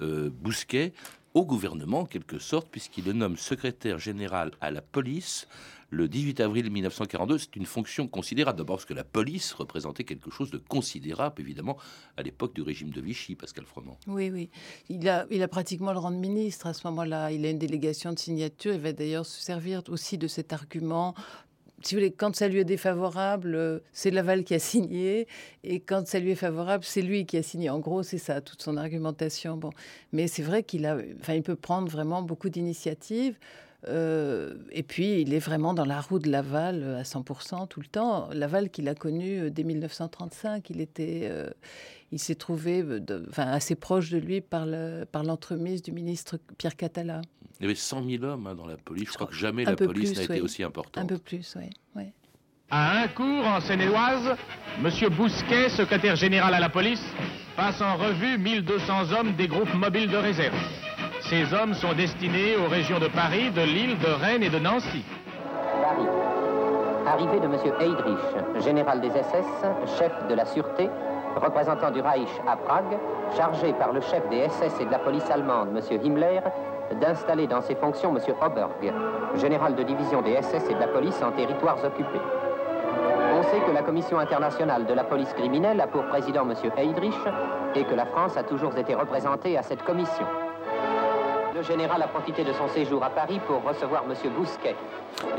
euh, 0.00 0.30
Bousquet 0.30 0.92
au 1.34 1.44
gouvernement 1.44 2.00
en 2.00 2.06
quelque 2.06 2.38
sorte, 2.38 2.68
puisqu'il 2.70 3.04
le 3.04 3.12
nomme 3.12 3.36
secrétaire 3.36 3.98
général 3.98 4.52
à 4.60 4.70
la 4.70 4.80
police 4.80 5.46
le 5.90 6.08
18 6.08 6.40
avril 6.40 6.70
1942. 6.70 7.38
C'est 7.38 7.56
une 7.56 7.66
fonction 7.66 8.08
considérable, 8.08 8.58
d'abord 8.58 8.76
parce 8.76 8.84
que 8.84 8.94
la 8.94 9.04
police 9.04 9.52
représentait 9.52 10.04
quelque 10.04 10.30
chose 10.30 10.50
de 10.50 10.58
considérable, 10.58 11.40
évidemment, 11.40 11.76
à 12.16 12.22
l'époque 12.22 12.54
du 12.54 12.62
régime 12.62 12.90
de 12.90 13.00
Vichy, 13.00 13.34
Pascal 13.34 13.64
Froment. 13.64 13.98
Oui, 14.06 14.30
oui. 14.30 14.50
Il 14.88 15.08
a, 15.08 15.48
pratiquement 15.48 15.92
le 15.92 15.98
rang 15.98 16.10
de 16.10 16.16
ministre 16.16 16.66
à 16.66 16.74
ce 16.74 16.86
moment-là. 16.88 17.32
Il 17.32 17.44
a 17.46 17.50
une 17.50 17.58
délégation 17.58 18.12
de 18.12 18.18
signature. 18.18 18.74
Il 18.74 18.80
va 18.80 18.92
d'ailleurs 18.92 19.26
se 19.26 19.40
servir 19.40 19.82
aussi 19.88 20.18
de 20.18 20.28
cet 20.28 20.52
argument. 20.52 21.14
Si 21.82 21.94
vous 21.94 22.00
voulez, 22.00 22.12
quand 22.12 22.34
ça 22.34 22.48
lui 22.48 22.58
est 22.58 22.64
défavorable, 22.64 23.54
euh, 23.54 23.78
c'est 23.92 24.10
Laval 24.10 24.42
qui 24.42 24.52
a 24.52 24.58
signé, 24.58 25.28
et 25.62 25.78
quand 25.78 26.08
ça 26.08 26.18
lui 26.18 26.32
est 26.32 26.34
favorable, 26.34 26.82
c'est 26.82 27.02
lui 27.02 27.24
qui 27.24 27.36
a 27.36 27.42
signé. 27.44 27.70
En 27.70 27.78
gros, 27.78 28.02
c'est 28.02 28.18
ça, 28.18 28.40
toute 28.40 28.60
son 28.62 28.76
argumentation. 28.76 29.56
Bon, 29.56 29.70
mais 30.12 30.26
c'est 30.26 30.42
vrai 30.42 30.64
qu'il 30.64 30.86
a, 30.86 30.98
enfin, 31.20 31.34
il 31.34 31.42
peut 31.44 31.54
prendre 31.54 31.88
vraiment 31.88 32.20
beaucoup 32.20 32.48
d'initiatives. 32.48 33.38
Euh, 33.86 34.54
et 34.72 34.82
puis, 34.82 35.20
il 35.20 35.32
est 35.32 35.38
vraiment 35.38 35.72
dans 35.72 35.84
la 35.84 36.00
roue 36.00 36.18
de 36.18 36.28
Laval 36.28 36.82
euh, 36.82 36.98
à 36.98 37.02
100% 37.02 37.68
tout 37.68 37.80
le 37.80 37.86
temps. 37.86 38.28
Laval 38.32 38.70
qu'il 38.70 38.88
a 38.88 38.94
connu 38.96 39.38
euh, 39.38 39.50
dès 39.50 39.62
1935, 39.62 40.68
il 40.70 40.80
était, 40.80 41.28
euh, 41.30 41.48
il 42.10 42.18
s'est 42.18 42.34
trouvé, 42.34 42.82
de- 42.82 43.24
enfin, 43.30 43.46
assez 43.46 43.76
proche 43.76 44.10
de 44.10 44.18
lui 44.18 44.40
par 44.40 44.66
le- 44.66 45.04
par 45.10 45.22
l'entremise 45.22 45.80
du 45.82 45.92
ministre 45.92 46.38
Pierre 46.58 46.74
Catala. 46.76 47.20
Il 47.60 47.62
y 47.62 47.66
avait 47.66 47.74
100 47.76 48.02
000 48.04 48.24
hommes 48.24 48.46
hein, 48.48 48.54
dans 48.56 48.66
la 48.66 48.76
police. 48.76 49.08
Je 49.10 49.14
crois 49.14 49.26
que 49.28 49.34
jamais 49.34 49.64
Un 49.66 49.70
la 49.70 49.76
police 49.76 50.10
plus, 50.12 50.18
n'a 50.18 50.24
été 50.34 50.40
aussi 50.40 50.62
importante. 50.64 51.04
Un 51.04 51.06
peu 51.06 51.18
plus, 51.18 51.54
oui. 51.56 51.70
oui. 51.94 52.04
À 52.70 53.02
un 53.02 53.08
cours 53.08 53.46
en 53.46 53.60
Seine-et-Oise, 53.60 54.36
M. 54.84 54.90
Bousquet, 55.16 55.68
secrétaire 55.70 56.16
général 56.16 56.52
à 56.52 56.60
la 56.60 56.68
police, 56.68 57.02
passe 57.56 57.80
en 57.80 57.96
revue 57.96 58.38
1200 58.38 59.12
hommes 59.12 59.36
des 59.36 59.48
groupes 59.48 59.72
mobiles 59.74 60.10
de 60.10 60.16
réserve. 60.16 60.54
Ces 61.28 61.52
hommes 61.52 61.74
sont 61.74 61.92
destinés 61.92 62.56
aux 62.56 62.70
régions 62.70 62.98
de 62.98 63.08
Paris, 63.08 63.50
de 63.50 63.60
Lille, 63.60 63.98
de 63.98 64.08
Rennes 64.08 64.42
et 64.42 64.48
de 64.48 64.58
Nancy. 64.58 65.04
Paris. 65.82 66.08
Arrivée 67.06 67.38
de 67.38 67.44
M. 67.44 67.52
Heydrich, 67.78 68.64
général 68.64 69.02
des 69.02 69.10
SS, 69.10 69.98
chef 69.98 70.10
de 70.26 70.34
la 70.34 70.46
sûreté, 70.46 70.88
représentant 71.36 71.90
du 71.90 72.00
Reich 72.00 72.30
à 72.46 72.56
Prague, 72.56 72.96
chargé 73.36 73.74
par 73.74 73.92
le 73.92 74.00
chef 74.00 74.26
des 74.30 74.48
SS 74.48 74.80
et 74.80 74.86
de 74.86 74.90
la 74.90 75.00
police 75.00 75.30
allemande, 75.30 75.68
M. 75.76 76.00
Himmler, 76.02 76.40
d'installer 76.98 77.46
dans 77.46 77.60
ses 77.60 77.74
fonctions 77.74 78.16
M. 78.16 78.34
Oberg, 78.40 78.94
général 79.36 79.74
de 79.74 79.82
division 79.82 80.22
des 80.22 80.40
SS 80.40 80.70
et 80.70 80.74
de 80.74 80.80
la 80.80 80.88
police 80.88 81.20
en 81.22 81.32
territoires 81.32 81.84
occupés. 81.84 82.22
On 83.34 83.42
sait 83.42 83.60
que 83.66 83.70
la 83.70 83.82
Commission 83.82 84.18
internationale 84.18 84.86
de 84.86 84.94
la 84.94 85.04
police 85.04 85.34
criminelle 85.34 85.82
a 85.82 85.88
pour 85.88 86.06
président 86.06 86.48
M. 86.48 86.54
Heydrich 86.74 87.20
et 87.74 87.84
que 87.84 87.94
la 87.94 88.06
France 88.06 88.38
a 88.38 88.44
toujours 88.44 88.74
été 88.78 88.94
représentée 88.94 89.58
à 89.58 89.62
cette 89.62 89.82
commission. 89.82 90.24
Le 91.58 91.64
général 91.64 92.00
a 92.02 92.06
profité 92.06 92.44
de 92.44 92.52
son 92.52 92.68
séjour 92.68 93.02
à 93.02 93.10
Paris 93.10 93.40
pour 93.44 93.60
recevoir 93.64 94.04
M. 94.04 94.14
Bousquet. 94.32 94.76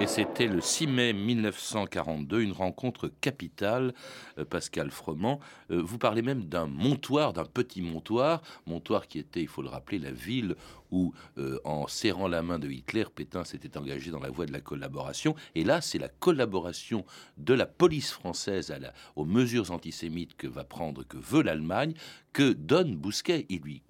Et 0.02 0.06
c'était 0.06 0.48
le 0.48 0.60
6 0.60 0.88
mai 0.88 1.14
1942, 1.14 2.42
une 2.42 2.52
rencontre 2.52 3.10
capitale, 3.22 3.94
euh, 4.38 4.44
Pascal 4.44 4.92
Froment. 4.92 5.40
Euh, 5.72 5.82
vous 5.82 5.98
parlez 5.98 6.22
même 6.22 6.44
d'un 6.44 6.68
montoir, 6.68 7.32
d'un 7.32 7.46
petit 7.46 7.82
montoir, 7.82 8.42
montoir 8.68 9.08
qui 9.08 9.18
était, 9.18 9.40
il 9.40 9.48
faut 9.48 9.62
le 9.62 9.70
rappeler, 9.70 9.98
la 9.98 10.12
ville 10.12 10.58
où, 10.92 11.14
euh, 11.38 11.58
en 11.64 11.88
serrant 11.88 12.28
la 12.28 12.42
main 12.42 12.60
de 12.60 12.70
Hitler, 12.70 13.06
Pétain 13.16 13.46
s'était 13.46 13.78
engagé 13.78 14.12
dans 14.12 14.20
la 14.20 14.30
voie 14.30 14.46
de 14.46 14.52
la 14.52 14.60
collaboration. 14.60 15.36
Et 15.56 15.64
là, 15.64 15.80
c'est 15.80 16.00
la 16.00 16.10
collaboration 16.10 17.06
de 17.38 17.54
la 17.54 17.66
police 17.66 18.12
française 18.12 18.72
à 18.72 18.80
la, 18.80 18.92
aux 19.16 19.26
mesures 19.26 19.72
antisémites 19.72 20.36
que 20.36 20.48
va 20.48 20.66
prendre, 20.66 21.04
que 21.08 21.16
veut 21.16 21.44
l'Allemagne, 21.44 21.94
que 22.34 22.52
donne 22.52 22.98
Bousquet. 22.98 23.46
Il 23.48 23.62
lui 23.62 23.84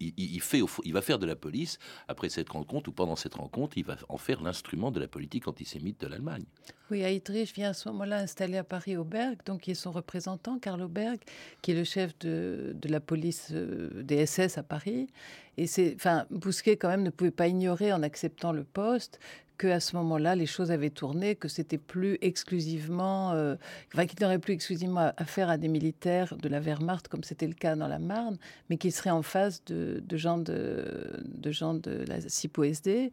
il, 0.00 0.40
fait, 0.40 0.60
il 0.84 0.92
va 0.92 1.02
faire 1.02 1.18
de 1.18 1.26
la 1.26 1.36
police, 1.36 1.78
après 2.08 2.28
cette 2.28 2.48
rencontre 2.50 2.90
ou 2.90 2.92
pendant 2.92 3.16
cette 3.16 3.34
rencontre, 3.34 3.78
il 3.78 3.84
va 3.84 3.96
en 4.08 4.18
faire 4.18 4.42
l'instrument 4.42 4.90
de 4.90 5.00
la 5.00 5.08
politique 5.08 5.48
antisémite 5.48 6.00
de 6.00 6.06
l'Allemagne. 6.06 6.44
Oui, 6.90 7.00
Heydrich 7.00 7.52
vient 7.54 7.70
à 7.70 7.74
ce 7.74 7.88
moment-là 7.88 8.18
installer 8.18 8.58
à 8.58 8.64
Paris 8.64 8.96
Auberg, 8.96 9.38
donc 9.44 9.62
qui 9.62 9.72
est 9.72 9.74
son 9.74 9.90
représentant, 9.90 10.58
Karl 10.58 10.80
Auberg, 10.82 11.18
qui 11.60 11.72
est 11.72 11.74
le 11.74 11.84
chef 11.84 12.16
de, 12.20 12.76
la 12.84 13.00
police 13.00 13.48
euh, 13.50 14.02
des 14.02 14.24
SS 14.24 14.58
à 14.58 14.62
Paris. 14.62 15.08
Et 15.58 15.66
c'est, 15.66 15.94
enfin, 15.94 16.26
Bousquet 16.30 16.76
quand 16.76 16.88
même 16.88 17.02
ne 17.02 17.10
pouvait 17.10 17.30
pas 17.30 17.48
ignorer 17.48 17.92
en 17.92 18.02
acceptant 18.02 18.52
le 18.52 18.64
poste 18.64 19.18
que 19.56 19.66
à 19.68 19.80
ce 19.80 19.96
moment-là, 19.96 20.34
les 20.34 20.46
choses 20.46 20.70
avaient 20.70 20.90
tourné, 20.90 21.34
que 21.34 21.48
c'était 21.48 21.78
plus 21.78 22.18
exclusivement, 22.20 23.32
euh, 23.32 23.56
qu'il 23.92 24.20
n'aurait 24.20 24.38
plus 24.38 24.52
exclusivement 24.52 25.12
affaire 25.16 25.48
à 25.48 25.56
des 25.56 25.68
militaires 25.68 26.36
de 26.36 26.48
la 26.48 26.60
Wehrmacht, 26.60 27.08
comme 27.08 27.24
c'était 27.24 27.46
le 27.46 27.54
cas 27.54 27.74
dans 27.74 27.88
la 27.88 27.98
Marne, 27.98 28.36
mais 28.68 28.76
qu'il 28.76 28.92
serait 28.92 29.10
en 29.10 29.22
face 29.22 29.64
de, 29.64 30.02
gens 30.12 30.38
de, 30.38 31.22
de 31.24 31.50
gens 31.52 31.74
de 31.74 32.04
la 32.06 32.20
CIPO-SD. 32.20 33.12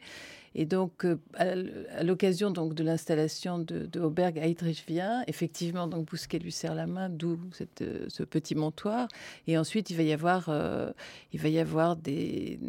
Et 0.56 0.66
donc, 0.66 1.06
euh, 1.06 1.18
à 1.96 2.04
l'occasion 2.04 2.52
donc 2.52 2.76
de 2.76 2.84
l'installation 2.84 3.58
de, 3.58 3.86
de 3.86 4.00
Auberg 4.00 4.38
à 4.40 4.48
vient, 4.88 5.24
effectivement, 5.28 5.88
donc 5.88 6.06
Bousquet 6.06 6.40
lui 6.40 6.52
serre 6.52 6.76
la 6.76 6.86
main, 6.86 7.10
d'où 7.10 7.40
euh, 7.82 8.06
ce 8.08 8.24
petit 8.24 8.56
montoir. 8.56 9.08
Et 9.48 9.58
ensuite, 9.58 9.90
il 9.90 9.98
va 9.98 10.04
y 10.04 10.14
avoir, 10.14 10.50
euh, 10.50 10.92
il 11.32 11.40
va 11.40 11.50
y 11.50 11.60
avoir 11.60 11.96
des, 11.96 12.60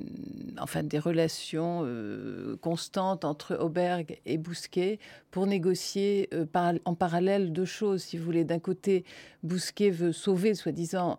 enfin, 0.59 0.83
des 0.83 0.99
relations 0.99 1.85
constantes 2.61 3.25
entre 3.25 3.57
Auberg 3.57 4.19
et 4.25 4.39
Bousquet 4.39 4.99
pour 5.31 5.47
négocier 5.47 6.31
en 6.85 6.95
parallèle 6.95 7.53
deux 7.53 7.65
choses, 7.65 8.03
si 8.03 8.17
vous 8.17 8.25
voulez. 8.25 8.45
D'un 8.45 8.59
côté, 8.59 9.05
Bousquet 9.43 9.91
veut 9.91 10.13
sauver, 10.13 10.55
soi-disant, 10.55 11.19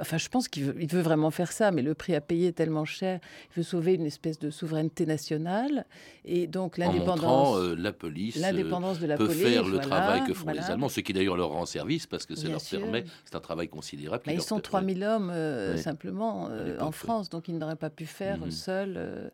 enfin, 0.00 0.18
je 0.18 0.28
pense 0.28 0.48
qu'il 0.48 0.64
veut, 0.64 0.86
veut 0.86 1.00
vraiment 1.02 1.30
faire 1.30 1.52
ça, 1.52 1.70
mais 1.70 1.82
le 1.82 1.94
prix 1.94 2.14
à 2.14 2.20
payer 2.20 2.48
est 2.48 2.52
tellement 2.52 2.84
cher. 2.84 3.20
Il 3.50 3.58
veut 3.58 3.62
sauver 3.62 3.94
une 3.94 4.06
espèce 4.06 4.38
de 4.38 4.50
souveraineté 4.50 5.06
nationale. 5.06 5.86
Et 6.24 6.46
donc 6.46 6.78
l'indépendance, 6.78 7.56
euh, 7.58 7.74
la 7.76 7.92
police, 7.92 8.36
l'indépendance 8.36 9.00
de 9.00 9.06
la 9.06 9.16
peut 9.16 9.28
faire 9.28 9.66
le 9.66 9.78
travail 9.78 10.24
que 10.24 10.34
font 10.34 10.50
les 10.50 10.60
Allemands, 10.60 10.88
ce 10.88 11.00
qui 11.00 11.12
d'ailleurs 11.12 11.36
leur 11.36 11.48
rend 11.48 11.66
service 11.66 12.06
parce 12.06 12.26
que 12.26 12.36
ça 12.36 12.48
leur 12.48 12.62
permet, 12.62 13.04
c'est 13.24 13.34
un 13.34 13.40
travail 13.40 13.68
considérable. 13.68 14.22
ils 14.28 14.40
sont 14.40 14.60
3000 14.60 15.02
hommes 15.02 15.30
euh, 15.30 15.76
simplement 15.76 16.48
euh, 16.50 16.78
en 16.80 16.92
France, 16.92 17.28
donc 17.28 17.48
ils 17.48 17.58
n'auraient 17.58 17.76
pas 17.76 17.90
pu 17.90 18.06
faire 18.06 18.38
mhm. 18.38 18.50
seuls 18.50 19.32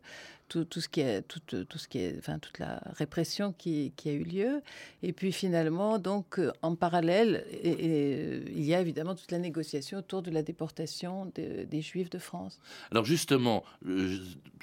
tout, 0.49 0.81
ce 0.81 0.89
qui 0.89 1.01
est, 1.01 1.21
tout, 1.21 1.39
tout, 1.39 1.77
ce 1.77 1.87
qui 1.87 1.99
est, 1.99 2.15
enfin, 2.17 2.39
toute 2.39 2.59
la 2.59 2.81
répression 2.97 3.53
qui, 3.53 3.93
a 4.05 4.09
eu 4.09 4.23
lieu. 4.23 4.61
Et 5.03 5.13
puis 5.13 5.31
finalement, 5.31 5.99
donc, 5.99 6.39
euh, 6.39 6.51
en 6.61 6.75
parallèle, 6.75 7.45
et, 7.51 8.41
il 8.47 8.65
y 8.65 8.73
a 8.73 8.81
évidemment 8.81 9.15
toute 9.15 9.31
la 9.31 9.39
négociation 9.39 9.99
autour 9.99 10.21
de 10.21 10.31
la 10.31 10.43
déportation 10.43 11.31
des 11.35 11.81
Juifs 11.81 12.09
de 12.09 12.19
France. 12.19 12.59
Alors 12.91 13.05
justement, 13.05 13.63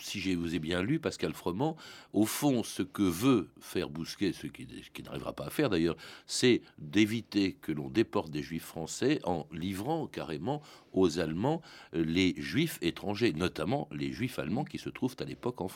si 0.01 0.21
je 0.21 0.37
vous 0.37 0.55
ai 0.55 0.59
bien 0.59 0.83
lu, 0.83 0.99
Pascal 0.99 1.33
Froment, 1.33 1.77
au 2.13 2.27
fond, 2.27 2.63
ce 2.63 2.83
que 2.83 3.03
veut 3.03 3.49
faire 3.61 3.89
Bousquet, 3.89 4.33
ce 4.33 4.47
qui, 4.47 4.67
qui 4.67 5.03
n'arrivera 5.03 5.33
pas 5.33 5.47
à 5.47 5.51
faire 5.51 5.71
d'ailleurs, 5.71 5.97
c'est 6.27 6.63
d'éviter 6.79 7.55
que 7.55 7.73
l'on 7.73 7.89
déporte 7.89 8.31
des 8.31 8.43
Juifs 8.43 8.65
français 8.65 9.21
en 9.25 9.47
livrant 9.53 10.07
carrément 10.07 10.63
aux 10.93 11.21
Allemands 11.21 11.63
euh, 11.95 12.05
les 12.05 12.35
Juifs 12.39 12.79
étrangers, 12.83 13.33
notamment 13.33 13.89
les 13.93 14.13
Juifs 14.13 14.39
allemands 14.39 14.65
qui 14.65 14.79
se 14.79 14.89
trouvent 14.89 15.17
à 15.21 15.25
l'époque 15.25 15.61
en 15.61 15.69
France. 15.69 15.76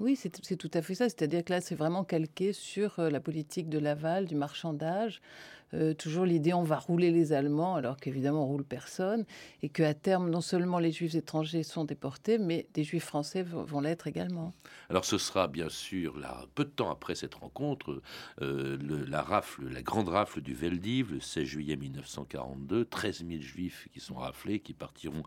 Oui, 0.00 0.16
c'est 0.16 0.56
tout 0.56 0.70
à 0.74 0.82
fait 0.82 0.94
ça. 0.94 1.04
C'est-à-dire 1.08 1.44
que 1.44 1.52
là, 1.52 1.60
c'est 1.60 1.76
vraiment 1.76 2.02
calqué 2.02 2.52
sur 2.52 2.98
euh, 2.98 3.10
la 3.10 3.20
politique 3.20 3.68
de 3.68 3.78
Laval, 3.78 4.26
du 4.26 4.34
marchandage. 4.34 5.20
Euh, 5.74 5.94
toujours 5.94 6.24
l'idée, 6.24 6.54
on 6.54 6.62
va 6.62 6.78
rouler 6.78 7.10
les 7.10 7.32
Allemands, 7.32 7.74
alors 7.74 7.96
qu'évidemment, 7.96 8.44
on 8.44 8.46
roule 8.46 8.64
personne. 8.64 9.24
Et 9.62 9.68
qu'à 9.68 9.94
terme, 9.94 10.30
non 10.30 10.40
seulement 10.40 10.78
les 10.78 10.92
Juifs 10.92 11.14
étrangers 11.14 11.62
sont 11.62 11.84
déportés, 11.84 12.38
mais 12.38 12.66
des 12.74 12.84
Juifs 12.84 13.04
français 13.04 13.42
vont, 13.42 13.80
l'être 13.80 14.06
également. 14.06 14.52
Alors, 14.88 15.04
ce 15.04 15.18
sera 15.18 15.48
bien 15.48 15.68
sûr, 15.68 16.16
là, 16.18 16.44
peu 16.54 16.64
de 16.64 16.70
temps 16.70 16.90
après 16.90 17.14
cette 17.14 17.34
rencontre, 17.34 18.00
euh, 18.40 18.78
la 19.08 19.22
rafle, 19.22 19.68
la 19.68 19.82
grande 19.82 20.08
rafle 20.08 20.40
du 20.40 20.54
Veldiv, 20.54 21.12
le 21.12 21.20
16 21.20 21.44
juillet 21.44 21.76
1942. 21.76 22.84
13 22.84 23.24
000 23.28 23.42
Juifs 23.42 23.88
qui 23.92 24.00
sont 24.00 24.14
raflés, 24.14 24.60
qui 24.60 24.74
partiront 24.74 25.22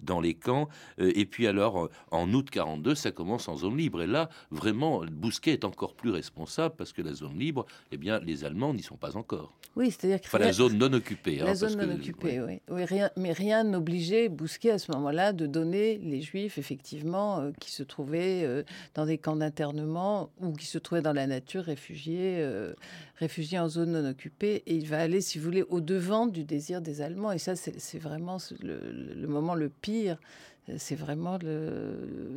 dans 0.00 0.20
les 0.20 0.34
camps. 0.34 0.68
et 0.98 1.24
puis 1.24 1.46
alors, 1.46 1.88
en 2.10 2.30
août 2.34 2.50
42, 2.50 2.94
ça 2.94 3.10
commence 3.10 3.48
en 3.48 3.56
zone 3.56 3.76
libre. 3.76 4.02
Et 4.02 4.06
là, 4.06 4.28
vraiment, 4.50 5.02
Bousquet 5.06 5.52
est 5.52 5.64
encore 5.64 5.94
plus 5.94 6.10
responsable 6.10 6.74
parce 6.76 6.92
que 6.92 7.00
la 7.00 7.14
zone 7.14 7.38
libre, 7.38 7.64
eh 7.90 7.96
bien, 7.96 8.18
les 8.18 8.44
Allemands 8.44 8.74
n'y 8.74 8.82
sont 8.82 8.96
pas 8.96 9.16
encore. 9.16 9.54
Oui, 9.76 9.83
c'est-à-dire 9.90 10.20
que... 10.20 10.26
Enfin, 10.26 10.38
la 10.38 10.52
zone 10.52 10.76
non 10.78 10.92
occupée. 10.92 11.40
Hein, 11.40 11.46
la 11.46 11.54
zone 11.54 11.76
non 11.76 11.94
occupée, 11.94 12.40
oui. 12.40 12.60
oui. 12.68 12.84
rien, 12.84 13.10
mais 13.16 13.32
rien 13.32 13.64
n'obligeait 13.64 14.28
Bousquet 14.28 14.70
à 14.70 14.78
ce 14.78 14.92
moment-là 14.92 15.32
de 15.32 15.46
donner 15.46 15.98
les 15.98 16.20
Juifs, 16.20 16.58
effectivement, 16.58 17.40
euh, 17.40 17.50
qui 17.60 17.70
se 17.70 17.82
trouvaient 17.82 18.42
euh, 18.44 18.62
dans 18.94 19.06
des 19.06 19.18
camps 19.18 19.36
d'internement 19.36 20.30
ou 20.40 20.52
qui 20.52 20.66
se 20.66 20.78
trouvaient 20.78 21.02
dans 21.02 21.12
la 21.12 21.26
nature, 21.26 21.64
réfugiés, 21.64 22.36
euh, 22.38 22.74
réfugiés 23.16 23.58
en 23.58 23.68
zone 23.68 23.92
non 23.92 24.08
occupée. 24.08 24.62
Et 24.66 24.74
il 24.74 24.86
va 24.86 25.00
aller, 25.00 25.20
si 25.20 25.38
vous 25.38 25.44
voulez, 25.44 25.62
au-devant 25.62 26.26
du 26.26 26.44
désir 26.44 26.80
des 26.80 27.00
Allemands. 27.00 27.32
Et 27.32 27.38
ça, 27.38 27.56
c'est 27.56 27.98
vraiment 27.98 28.38
le, 28.62 29.26
moment 29.26 29.54
le 29.54 29.68
pire 29.68 30.18
c'est 30.78 30.94
vraiment 30.94 31.38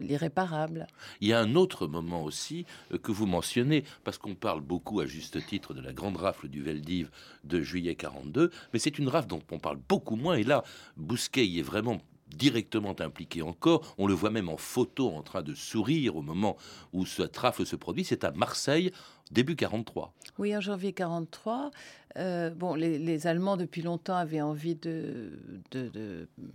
l'irréparable. 0.01 0.87
Il 1.21 1.29
y 1.29 1.33
a 1.33 1.39
un 1.39 1.55
autre 1.55 1.87
moment 1.87 2.23
aussi 2.23 2.65
euh, 2.91 2.97
que 2.97 3.11
vous 3.13 3.25
mentionnez, 3.25 3.85
parce 4.03 4.17
qu'on 4.17 4.35
parle 4.35 4.59
beaucoup 4.59 4.99
à 4.99 5.05
juste 5.05 5.45
titre 5.45 5.73
de 5.73 5.81
la 5.81 5.93
grande 5.93 6.17
rafle 6.17 6.49
du 6.49 6.61
Veldiv 6.61 7.09
de 7.45 7.61
juillet 7.61 7.95
42, 7.95 8.51
mais 8.73 8.79
c'est 8.79 8.99
une 8.99 9.07
rafle 9.07 9.27
dont 9.27 9.41
on 9.51 9.59
parle 9.59 9.79
beaucoup 9.87 10.17
moins, 10.17 10.35
et 10.35 10.43
là, 10.43 10.63
Bousquet 10.97 11.47
y 11.47 11.59
est 11.59 11.63
vraiment 11.63 12.01
directement 12.35 12.95
impliqué 12.99 13.41
encore. 13.41 13.95
On 13.97 14.07
le 14.07 14.13
voit 14.13 14.29
même 14.29 14.49
en 14.49 14.57
photo 14.57 15.09
en 15.09 15.21
train 15.21 15.41
de 15.41 15.53
sourire 15.53 16.15
au 16.15 16.21
moment 16.21 16.57
où 16.93 17.05
cette 17.05 17.37
rafle 17.37 17.65
se 17.65 17.75
produit. 17.75 18.03
C'est 18.03 18.23
à 18.23 18.31
Marseille, 18.31 18.91
début 19.31 19.55
43. 19.55 20.13
Oui, 20.39 20.55
en 20.55 20.61
janvier 20.61 20.93
43. 20.93 21.71
Euh, 22.17 22.49
bon, 22.49 22.73
les, 22.73 23.27
Allemands 23.27 23.57
depuis 23.57 23.81
longtemps 23.81 24.15
avaient 24.15 24.41
envie 24.41 24.75
de, 24.75 25.31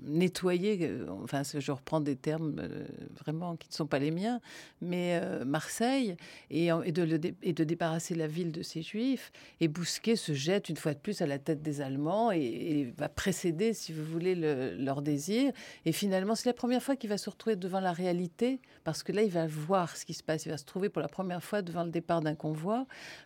nettoyer, 0.02 0.78
euh, 0.82 1.06
enfin 1.22 1.42
je 1.42 1.72
reprends 1.72 2.00
des 2.00 2.16
termes 2.16 2.56
euh, 2.58 2.84
vraiment 3.20 3.56
qui 3.56 3.68
ne 3.68 3.74
sont 3.74 3.86
pas 3.86 3.98
les 3.98 4.10
miens, 4.10 4.40
mais 4.80 5.20
Marseille 5.44 6.16
et, 6.50 6.70
de 6.70 7.64
débarrasser 7.64 8.14
la 8.14 8.26
ville 8.26 8.52
de 8.52 8.62
ces 8.62 8.82
juifs. 8.82 9.32
Et 9.60 9.68
Bousquet 9.68 10.16
se 10.16 10.32
jette 10.32 10.68
une 10.68 10.76
fois 10.76 10.94
de 10.94 10.98
plus 10.98 11.20
à 11.22 11.26
la 11.26 11.38
tête 11.38 11.62
des 11.62 11.80
Allemands 11.80 12.32
et, 12.32 12.92
va 12.96 13.08
précéder, 13.08 13.72
si 13.72 13.92
vous 13.92 14.04
voulez, 14.04 14.34
leur 14.34 15.02
désir. 15.02 15.52
Et 15.84 15.92
finalement, 15.92 16.34
c'est 16.34 16.48
la 16.48 16.54
première 16.54 16.82
fois 16.82 16.96
qu'il 16.96 17.10
va 17.10 17.18
se 17.18 17.30
retrouver 17.30 17.56
devant 17.56 17.80
la 17.80 17.92
réalité, 17.92 18.60
parce 18.84 19.02
que 19.02 19.12
là, 19.12 19.22
il 19.22 19.30
va 19.30 19.46
voir 19.46 19.96
ce 19.96 20.04
qui 20.04 20.14
se 20.14 20.22
passe. 20.22 20.46
Il 20.46 20.50
va 20.50 20.58
se 20.58 20.64
trouver 20.64 20.88
pour 20.88 21.02
la 21.02 21.08
première 21.08 21.42
fois 21.42 21.62
devant 21.62 21.84
le 21.84 21.90
départ 21.90 22.20
d'un 22.20 22.34
convoi. 22.34 22.61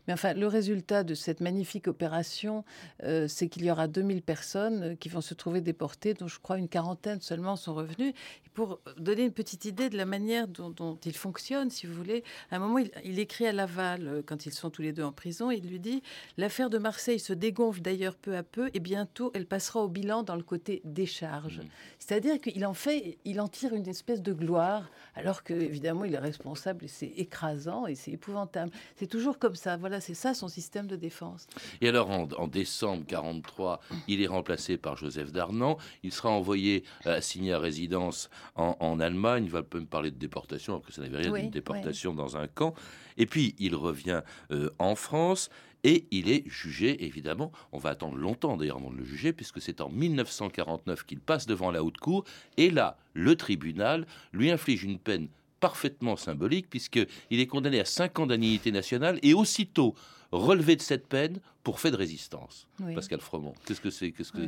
Mais 0.06 0.12
enfin, 0.12 0.34
le 0.34 0.46
résultat 0.46 1.04
de 1.04 1.14
cette 1.14 1.40
magnifique 1.40 1.88
opération, 1.88 2.64
euh, 3.02 3.28
c'est 3.28 3.48
qu'il 3.48 3.64
y 3.64 3.70
aura 3.70 3.88
2000 3.88 4.22
personnes 4.22 4.82
euh, 4.82 4.94
qui 4.94 5.08
vont 5.08 5.20
se 5.20 5.34
trouver 5.34 5.60
déportées, 5.60 6.14
dont 6.14 6.28
je 6.28 6.38
crois 6.40 6.58
une 6.58 6.68
quarantaine 6.68 7.20
seulement 7.20 7.56
sont 7.56 7.74
revenues. 7.74 8.10
Et 8.10 8.50
pour 8.54 8.80
donner 8.98 9.24
une 9.24 9.32
petite 9.32 9.64
idée 9.64 9.90
de 9.90 9.96
la 9.96 10.06
manière 10.06 10.48
dont, 10.48 10.98
il 11.04 11.16
fonctionne, 11.16 11.70
si 11.70 11.86
vous 11.86 11.94
voulez, 11.94 12.24
à 12.50 12.56
un 12.56 12.58
moment, 12.58 12.78
il, 13.04 13.18
écrit 13.18 13.46
à 13.46 13.52
Laval, 13.52 14.06
euh, 14.06 14.22
quand 14.24 14.46
ils 14.46 14.52
sont 14.52 14.70
tous 14.70 14.82
les 14.82 14.92
deux 14.92 15.04
en 15.04 15.12
prison, 15.12 15.50
il 15.50 15.68
lui 15.68 15.80
dit 15.80 16.02
L'affaire 16.36 16.70
de 16.70 16.78
Marseille 16.78 17.18
se 17.18 17.32
dégonfle 17.32 17.80
d'ailleurs 17.80 18.16
peu 18.16 18.36
à 18.36 18.42
peu, 18.42 18.70
et 18.74 18.80
bientôt 18.80 19.30
elle 19.34 19.46
passera 19.46 19.80
au 19.80 19.88
bilan 19.88 20.22
dans 20.22 20.36
le 20.36 20.42
côté 20.42 20.80
décharge. 20.84 21.58
Mmh. 21.58 21.68
C'est-à-dire 21.98 22.40
qu'il 22.40 22.64
en 22.66 22.74
fait, 22.74 23.18
il 23.24 23.40
en 23.40 23.48
tire 23.48 23.74
une 23.74 23.88
espèce 23.88 24.22
de 24.22 24.32
gloire, 24.32 24.90
alors 25.14 25.42
que 25.42 25.54
évidemment 25.54 26.04
il 26.04 26.14
est 26.14 26.18
responsable 26.18 26.84
et 26.84 26.88
c'est 26.88 27.12
écrasant 27.16 27.86
et 27.86 27.94
c'est 27.94 28.12
épouvantable. 28.12 28.70
C'est 28.96 29.06
toujours 29.06 29.25
toujours 29.26 29.38
comme 29.40 29.56
ça. 29.56 29.76
Voilà, 29.76 30.00
c'est 30.00 30.14
ça 30.14 30.34
son 30.34 30.46
système 30.46 30.86
de 30.86 30.94
défense. 30.94 31.48
Et 31.80 31.88
alors, 31.88 32.10
en, 32.10 32.46
décembre 32.46 33.04
43, 33.06 33.80
il 34.06 34.22
est 34.22 34.28
remplacé 34.28 34.76
par 34.76 34.96
Joseph 34.96 35.32
Darnan. 35.32 35.78
Il 36.04 36.12
sera 36.12 36.30
envoyé 36.30 36.84
assigné 37.04 37.52
à 37.52 37.58
résidence 37.58 38.30
en, 38.54 39.00
Allemagne. 39.00 39.44
Il 39.46 39.50
va 39.50 39.62
même 39.74 39.86
parler 39.86 40.12
de 40.12 40.16
déportation, 40.16 40.74
alors 40.74 40.86
que 40.86 40.92
ça 40.92 41.02
n'avait 41.02 41.18
rien 41.18 41.32
d'une 41.32 41.50
déportation 41.50 42.14
dans 42.14 42.36
un 42.36 42.46
camp. 42.46 42.74
Et 43.16 43.26
puis, 43.26 43.56
il 43.58 43.74
revient 43.74 44.22
euh, 44.52 44.70
en 44.78 44.94
France. 44.94 45.50
Et 45.82 46.06
il 46.10 46.30
est 46.30 46.48
jugé, 46.48 47.04
évidemment. 47.04 47.50
On 47.72 47.78
va 47.78 47.90
attendre 47.90 48.16
longtemps 48.16 48.56
d'ailleurs 48.56 48.78
avant 48.78 48.90
de 48.90 48.96
le 48.96 49.04
juger, 49.04 49.32
puisque 49.32 49.60
c'est 49.60 49.80
en 49.80 49.88
1949 49.88 51.04
qu'il 51.04 51.20
passe 51.20 51.46
devant 51.46 51.72
la 51.72 51.82
haute 51.82 51.98
cour. 51.98 52.24
Et 52.56 52.70
là, 52.70 52.96
le 53.12 53.34
tribunal 53.34 54.06
lui 54.32 54.50
inflige 54.50 54.84
une 54.84 54.98
peine 54.98 55.28
parfaitement 55.60 56.16
symbolique, 56.16 56.68
puisqu'il 56.68 57.06
est 57.30 57.46
condamné 57.46 57.80
à 57.80 57.84
5 57.84 58.18
ans 58.18 58.26
d'indignité 58.26 58.72
nationale 58.72 59.18
et 59.22 59.34
aussitôt 59.34 59.94
relevé 60.32 60.76
de 60.76 60.82
cette 60.82 61.06
peine 61.06 61.40
pour 61.62 61.80
fait 61.80 61.90
de 61.90 61.96
résistance. 61.96 62.68
Pascal 62.94 63.20
Froment, 63.20 63.54
qu'est-ce 63.64 63.80
que 63.80 63.90
c'est 63.90 64.12
qu'est-ce 64.12 64.32
que, 64.32 64.38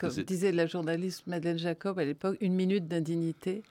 Comme 0.00 0.24
disait 0.24 0.52
la 0.52 0.66
journaliste 0.66 1.26
Madeleine 1.26 1.58
Jacob 1.58 1.98
à 1.98 2.04
l'époque, 2.04 2.36
une 2.40 2.54
minute 2.54 2.88
d'indignité. 2.88 3.62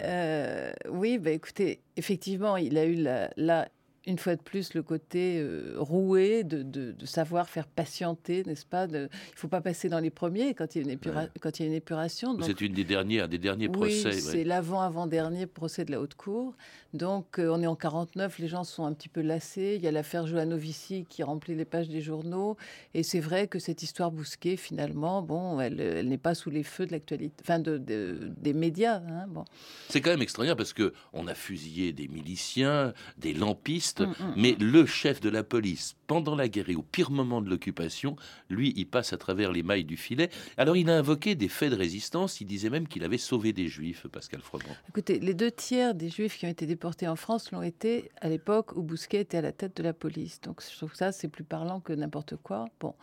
Euh, 0.00 0.72
oui, 0.90 1.18
bah, 1.18 1.30
écoutez, 1.30 1.80
effectivement, 1.96 2.56
il 2.56 2.76
a 2.76 2.84
eu 2.84 2.96
la, 2.96 3.30
la 3.36 3.68
une 4.06 4.18
fois 4.18 4.36
de 4.36 4.40
plus 4.40 4.74
le 4.74 4.82
côté 4.82 5.38
euh, 5.38 5.74
roué 5.76 6.44
de, 6.44 6.62
de, 6.62 6.94
savoir 7.04 7.48
faire 7.48 7.66
patienter, 7.66 8.44
n'est-ce 8.44 8.64
pas 8.64 8.86
de, 8.86 8.98
Il 8.98 9.34
ne 9.34 9.38
faut 9.38 9.48
pas 9.48 9.60
passer 9.60 9.88
dans 9.88 9.98
les 9.98 10.10
premiers 10.10 10.54
quand 10.54 10.74
il 10.74 10.86
y 10.86 10.88
a 10.88 10.92
une, 10.92 10.98
quand 11.40 11.58
il 11.58 11.62
y 11.62 11.64
a 11.64 11.68
une 11.68 11.74
épuration. 11.74 12.36
C'est 12.42 12.60
une 12.60 12.72
des 12.72 12.84
dernières, 12.84 13.28
des 13.28 13.38
derniers 13.38 13.68
procès. 13.68 14.12
c'est 14.12 14.44
l'avant-avant-dernier 14.44 15.46
procès 15.46 15.84
de 15.84 15.90
la 15.90 16.00
haute 16.00 16.14
cour. 16.14 16.54
Donc 16.94 17.38
euh, 17.38 17.50
on 17.52 17.62
est 17.62 17.66
en 17.66 17.76
49, 17.76 18.38
les 18.38 18.48
gens 18.48 18.64
sont 18.64 18.84
un 18.84 18.92
petit 18.92 19.08
peu 19.08 19.20
lassés. 19.20 19.74
Il 19.76 19.82
y 19.82 19.88
a 19.88 19.92
l'affaire 19.92 20.26
Joanovici 20.26 21.04
qui 21.08 21.22
remplit 21.22 21.54
les 21.54 21.64
pages 21.64 21.88
des 21.88 22.00
journaux. 22.00 22.56
Et 22.94 23.02
c'est 23.02 23.20
vrai 23.20 23.48
que 23.48 23.58
cette 23.58 23.82
histoire 23.82 24.12
Bousquet, 24.12 24.56
finalement, 24.56 25.20
bon, 25.20 25.60
elle, 25.60 25.80
elle 25.80 26.08
n'est 26.08 26.16
pas 26.16 26.34
sous 26.34 26.50
les 26.50 26.62
feux 26.62 26.86
de 26.86 26.92
l'actualité, 26.92 27.34
enfin 27.42 27.58
de, 27.58 27.76
des 27.78 28.52
médias. 28.52 28.96
Hein, 28.96 29.26
bon. 29.28 29.44
C'est 29.88 30.00
quand 30.00 30.10
même 30.10 30.22
extraordinaire 30.22 30.56
parce 30.56 30.72
que 30.72 30.94
on 31.12 31.26
a 31.26 31.34
fusillé 31.34 31.92
des 31.92 32.08
miliciens, 32.08 32.94
des 33.18 33.34
lampistes 33.34 33.95
Mm, 34.04 34.10
mm, 34.10 34.34
mais 34.36 34.52
mm. 34.52 34.64
le 34.64 34.86
chef 34.86 35.20
de 35.20 35.28
la 35.28 35.42
police, 35.42 35.96
pendant 36.06 36.34
la 36.34 36.48
guerre 36.48 36.68
et 36.68 36.74
au 36.74 36.82
pire 36.82 37.10
moment 37.10 37.40
de 37.40 37.50
l'occupation, 37.50 38.16
lui, 38.50 38.72
il 38.76 38.86
passe 38.86 39.12
à 39.12 39.16
travers 39.16 39.52
les 39.52 39.62
mailles 39.62 39.84
du 39.84 39.96
filet. 39.96 40.30
Alors 40.56 40.76
il 40.76 40.88
a 40.90 40.96
invoqué 40.96 41.34
des 41.34 41.48
faits 41.48 41.70
de 41.70 41.76
résistance, 41.76 42.40
il 42.40 42.46
disait 42.46 42.70
même 42.70 42.88
qu'il 42.88 43.04
avait 43.04 43.18
sauvé 43.18 43.52
des 43.52 43.68
juifs, 43.68 44.06
Pascal 44.08 44.40
Froment. 44.40 44.64
Écoutez, 44.88 45.18
les 45.18 45.34
deux 45.34 45.50
tiers 45.50 45.94
des 45.94 46.08
juifs 46.08 46.38
qui 46.38 46.46
ont 46.46 46.50
été 46.50 46.66
déportés 46.66 47.08
en 47.08 47.16
France 47.16 47.52
l'ont 47.52 47.62
été 47.62 48.10
à 48.20 48.28
l'époque 48.28 48.76
où 48.76 48.82
Bousquet 48.82 49.20
était 49.20 49.38
à 49.38 49.42
la 49.42 49.52
tête 49.52 49.76
de 49.76 49.82
la 49.82 49.92
police. 49.92 50.40
Donc 50.40 50.62
je 50.62 50.76
trouve 50.76 50.90
que 50.90 50.96
ça, 50.96 51.12
c'est 51.12 51.28
plus 51.28 51.44
parlant 51.44 51.80
que 51.80 51.92
n'importe 51.92 52.36
quoi. 52.36 52.66
Bon, 52.80 52.94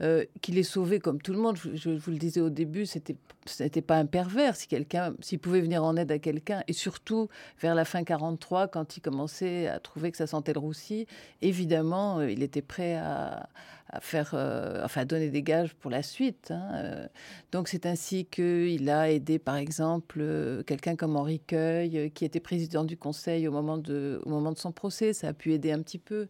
euh, 0.00 0.24
qu'il 0.40 0.58
ait 0.58 0.62
sauvé 0.62 0.98
comme 0.98 1.20
tout 1.20 1.32
le 1.32 1.38
monde, 1.38 1.58
je, 1.74 1.90
vous 1.90 2.10
le 2.10 2.18
disais 2.18 2.40
au 2.40 2.50
début, 2.50 2.86
c'était 2.86 3.16
n'était 3.60 3.82
pas 3.82 3.96
un 3.96 4.06
pervers. 4.06 4.56
Si 4.56 4.68
quelqu'un, 4.68 5.14
s'il 5.20 5.38
pouvait 5.38 5.60
venir 5.60 5.84
en 5.84 5.96
aide 5.96 6.10
à 6.12 6.18
quelqu'un, 6.18 6.62
et 6.68 6.72
surtout 6.72 7.28
vers 7.60 7.74
la 7.74 7.84
fin 7.84 8.04
43, 8.04 8.68
quand 8.68 8.96
il 8.96 9.00
commençait 9.00 9.66
à 9.68 9.80
trouver 9.80 10.10
que 10.10 10.16
ça 10.16 10.26
sentait 10.26 10.52
le 10.52 10.60
roussi, 10.60 11.06
évidemment, 11.42 12.18
euh, 12.18 12.30
il 12.30 12.42
était 12.42 12.62
prêt 12.62 12.96
à, 12.96 13.48
faire, 14.00 14.32
euh, 14.34 14.84
enfin, 14.84 15.02
à 15.02 15.04
donner 15.04 15.30
des 15.30 15.42
gages 15.42 15.74
pour 15.74 15.90
la 15.90 16.02
suite. 16.02 16.50
Hein, 16.50 16.70
euh. 16.74 17.06
Donc, 17.52 17.68
c'est 17.68 17.86
ainsi 17.86 18.26
qu'il 18.26 18.90
a 18.90 19.10
aidé, 19.10 19.38
par 19.38 19.56
exemple, 19.56 20.22
quelqu'un 20.66 20.96
comme 20.96 21.16
Henri 21.16 21.40
Cueil, 21.40 22.10
qui 22.12 22.24
était 22.24 22.40
président 22.40 22.84
du 22.84 22.96
Conseil 22.96 23.46
au 23.48 23.52
moment 23.52 23.78
de, 23.78 24.20
au 24.24 24.28
moment 24.28 24.52
de 24.52 24.58
son 24.58 24.72
procès. 24.72 25.12
Ça 25.12 25.28
a 25.28 25.32
pu 25.32 25.52
aider 25.52 25.72
un 25.72 25.80
petit 25.80 25.98
peu. 25.98 26.28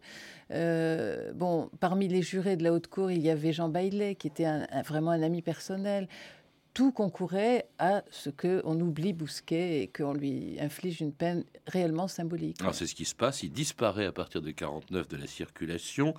bon, 1.33 1.69
parmi 1.79 2.07
les 2.07 2.21
jurés 2.21 2.55
de 2.55 2.63
la 2.63 2.73
haute 2.73 2.87
cour, 2.87 3.11
il 3.11 3.21
y 3.21 3.29
avait 3.29 3.53
Jean 3.53 3.69
Baillet, 3.69 4.15
qui 4.15 4.27
était 4.27 4.47
vraiment 4.85 5.11
un 5.11 5.23
ami 5.23 5.41
personnel 5.41 6.07
tout 6.77 6.91
concourait 6.91 7.67
à 7.79 8.03
ce 8.11 8.29
qu'on 8.29 8.79
oublie 8.79 9.11
Bousquet 9.11 9.81
et 9.81 9.87
qu'on 9.87 10.13
lui 10.13 10.57
inflige 10.59 11.01
une 11.01 11.11
peine 11.11 11.43
réellement 11.65 12.07
symbolique. 12.07 12.61
Alors 12.61 12.75
c'est 12.75 12.85
ce 12.85 12.93
qui 12.93 13.05
se 13.05 13.15
passe, 13.15 13.41
il 13.41 13.49
disparaît 13.49 14.05
à 14.05 14.11
partir 14.11 14.43
de 14.43 14.51
49 14.51 15.07
de 15.07 15.17
la 15.17 15.25
circulation, 15.25 16.13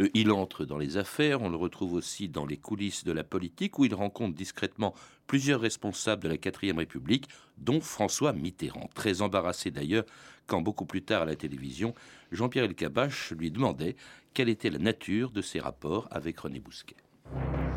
euh, 0.00 0.08
il 0.12 0.32
entre 0.32 0.64
dans 0.64 0.78
les 0.78 0.96
affaires, 0.96 1.42
on 1.42 1.48
le 1.48 1.56
retrouve 1.56 1.92
aussi 1.92 2.28
dans 2.28 2.44
les 2.44 2.56
coulisses 2.56 3.04
de 3.04 3.12
la 3.12 3.22
politique 3.22 3.78
où 3.78 3.84
il 3.84 3.94
rencontre 3.94 4.34
discrètement 4.34 4.94
plusieurs 5.28 5.60
responsables 5.60 6.24
de 6.24 6.28
la 6.28 6.38
4ème 6.38 6.78
République, 6.78 7.28
dont 7.58 7.80
François 7.80 8.32
Mitterrand. 8.32 8.90
Très 8.96 9.22
embarrassé 9.22 9.70
d'ailleurs 9.70 10.06
quand 10.48 10.60
beaucoup 10.60 10.86
plus 10.86 11.02
tard 11.02 11.22
à 11.22 11.26
la 11.26 11.36
télévision, 11.36 11.94
Jean-Pierre 12.32 12.64
Elkabach 12.64 13.30
lui 13.30 13.52
demandait 13.52 13.94
quelle 14.34 14.48
était 14.48 14.70
la 14.70 14.78
nature 14.78 15.30
de 15.30 15.40
ses 15.40 15.60
rapports 15.60 16.08
avec 16.10 16.40
René 16.40 16.58
Bousquet. 16.58 16.96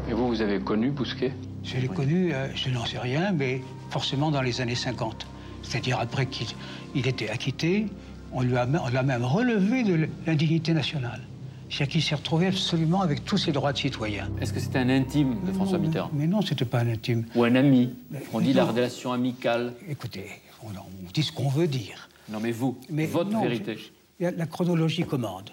Et 0.09 0.13
vous, 0.13 0.27
vous 0.27 0.41
avez 0.41 0.59
connu 0.59 0.91
Bousquet? 0.91 1.31
Je 1.63 1.77
l'ai 1.77 1.87
connu, 1.87 2.33
euh, 2.33 2.47
je 2.55 2.69
n'en 2.69 2.85
sais 2.85 2.99
rien, 2.99 3.31
mais 3.31 3.61
forcément 3.89 4.31
dans 4.31 4.41
les 4.41 4.59
années 4.59 4.75
50. 4.75 5.25
C'est-à-dire 5.61 5.99
après 5.99 6.25
qu'il 6.25 7.07
était 7.07 7.29
acquitté, 7.29 7.87
on 8.33 8.41
lui 8.41 8.57
a, 8.57 8.65
l'a 8.65 9.03
même 9.03 9.23
relevé 9.23 9.83
de 9.83 10.09
l'indignité 10.27 10.73
nationale. 10.73 11.21
C'est-à-dire 11.69 11.93
qu'il 11.93 12.03
s'est 12.03 12.15
retrouvé 12.15 12.47
absolument 12.47 13.01
avec 13.01 13.23
tous 13.23 13.37
ses 13.37 13.51
droits 13.51 13.73
de 13.73 13.77
citoyen. 13.77 14.29
Est-ce 14.41 14.53
que 14.53 14.59
c'était 14.59 14.79
un 14.79 14.89
intime 14.89 15.37
de 15.45 15.51
François 15.53 15.79
Mitterrand? 15.79 16.11
Mais 16.13 16.27
non, 16.27 16.41
c'était 16.41 16.65
pas 16.65 16.79
un 16.79 16.89
intime. 16.89 17.25
Ou 17.35 17.45
un 17.45 17.55
ami 17.55 17.95
On 18.33 18.41
dit 18.41 18.53
la 18.53 18.65
relation 18.65 19.13
amicale. 19.13 19.73
Écoutez, 19.89 20.25
on, 20.63 20.69
dit 21.13 21.23
ce 21.23 21.31
qu'on 21.31 21.49
veut 21.49 21.67
dire. 21.67 22.09
Non, 22.29 22.39
mais 22.39 22.51
vous, 22.51 22.77
votre 22.89 23.39
vérité. 23.39 23.77
La 24.19 24.45
chronologie 24.45 25.03
commande. 25.03 25.49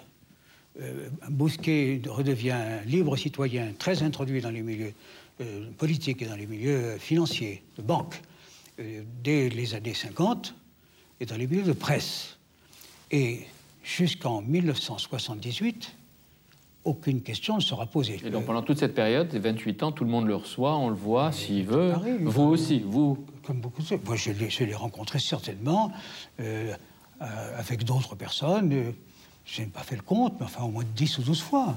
Euh, 0.79 1.09
Bousquet 1.29 2.01
redevient 2.07 2.79
libre 2.85 3.17
citoyen, 3.17 3.73
très 3.77 4.03
introduit 4.03 4.41
dans 4.41 4.51
les 4.51 4.61
milieux 4.61 4.93
euh, 5.41 5.65
politiques 5.77 6.21
et 6.21 6.25
dans 6.25 6.35
les 6.35 6.47
milieux 6.47 6.97
financiers, 6.97 7.61
de 7.77 7.81
banque, 7.81 8.21
euh, 8.79 9.01
dès 9.23 9.49
les 9.49 9.75
années 9.75 9.93
50 9.93 10.55
et 11.19 11.25
dans 11.25 11.35
les 11.35 11.47
milieux 11.47 11.63
de 11.63 11.73
presse. 11.73 12.37
Et 13.11 13.41
jusqu'en 13.83 14.41
1978, 14.41 15.93
aucune 16.85 17.21
question 17.21 17.57
ne 17.57 17.61
sera 17.61 17.85
posée. 17.85 18.19
Et 18.23 18.29
donc 18.29 18.45
pendant 18.45 18.61
toute 18.61 18.79
cette 18.79 18.95
période, 18.95 19.31
les 19.33 19.39
28 19.39 19.83
ans, 19.83 19.91
tout 19.91 20.05
le 20.05 20.09
monde 20.09 20.25
le 20.25 20.35
reçoit, 20.35 20.77
on 20.77 20.89
le 20.89 20.95
voit 20.95 21.33
s'il 21.33 21.65
veut. 21.65 21.93
vous 22.21 22.43
aussi, 22.43 22.79
vous 22.79 23.25
Comme 23.43 23.59
beaucoup 23.59 23.81
de 23.81 23.99
Moi, 24.05 24.15
je 24.15 24.63
l'ai 24.63 24.73
rencontré 24.73 25.19
certainement 25.19 25.91
avec 27.19 27.83
d'autres 27.83 28.15
personnes. 28.15 28.93
Je 29.45 29.61
n'ai 29.61 29.67
pas 29.67 29.83
fait 29.83 29.95
le 29.95 30.01
compte, 30.01 30.39
mais 30.39 30.45
enfin 30.45 30.63
au 30.63 30.69
moins 30.69 30.83
10 30.95 31.19
ou 31.19 31.23
12 31.23 31.41
fois. 31.41 31.75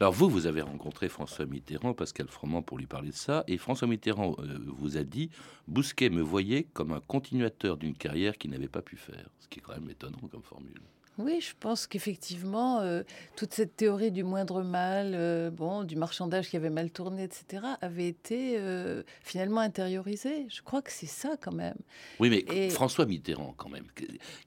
Alors 0.00 0.12
vous, 0.12 0.28
vous 0.28 0.46
avez 0.46 0.62
rencontré 0.62 1.08
François 1.08 1.46
Mitterrand, 1.46 1.94
Pascal 1.94 2.28
Froment, 2.28 2.62
pour 2.62 2.78
lui 2.78 2.86
parler 2.86 3.10
de 3.10 3.16
ça, 3.16 3.44
et 3.46 3.58
François 3.58 3.88
Mitterrand 3.88 4.34
euh, 4.38 4.58
vous 4.78 4.96
a 4.96 5.04
dit, 5.04 5.30
Bousquet 5.68 6.10
me 6.10 6.22
voyait 6.22 6.64
comme 6.72 6.92
un 6.92 7.00
continuateur 7.00 7.76
d'une 7.76 7.94
carrière 7.94 8.38
qu'il 8.38 8.50
n'avait 8.50 8.68
pas 8.68 8.82
pu 8.82 8.96
faire, 8.96 9.28
ce 9.40 9.48
qui 9.48 9.58
est 9.58 9.62
quand 9.62 9.74
même 9.74 9.90
étonnant 9.90 10.28
comme 10.30 10.42
formule. 10.42 10.80
Oui, 11.18 11.40
je 11.40 11.52
pense 11.60 11.86
qu'effectivement, 11.86 12.80
euh, 12.80 13.02
toute 13.36 13.54
cette 13.54 13.76
théorie 13.76 14.10
du 14.10 14.24
moindre 14.24 14.62
mal, 14.62 15.12
euh, 15.14 15.50
bon, 15.50 15.84
du 15.84 15.94
marchandage 15.94 16.48
qui 16.48 16.56
avait 16.56 16.70
mal 16.70 16.90
tourné, 16.90 17.22
etc., 17.22 17.62
avait 17.80 18.08
été 18.08 18.54
euh, 18.58 19.04
finalement 19.22 19.60
intériorisée. 19.60 20.46
Je 20.48 20.62
crois 20.62 20.82
que 20.82 20.90
c'est 20.90 21.06
ça 21.06 21.36
quand 21.40 21.52
même. 21.52 21.76
Oui, 22.18 22.30
mais 22.30 22.70
François 22.70 23.06
Mitterrand, 23.06 23.54
quand 23.56 23.68
même, 23.68 23.86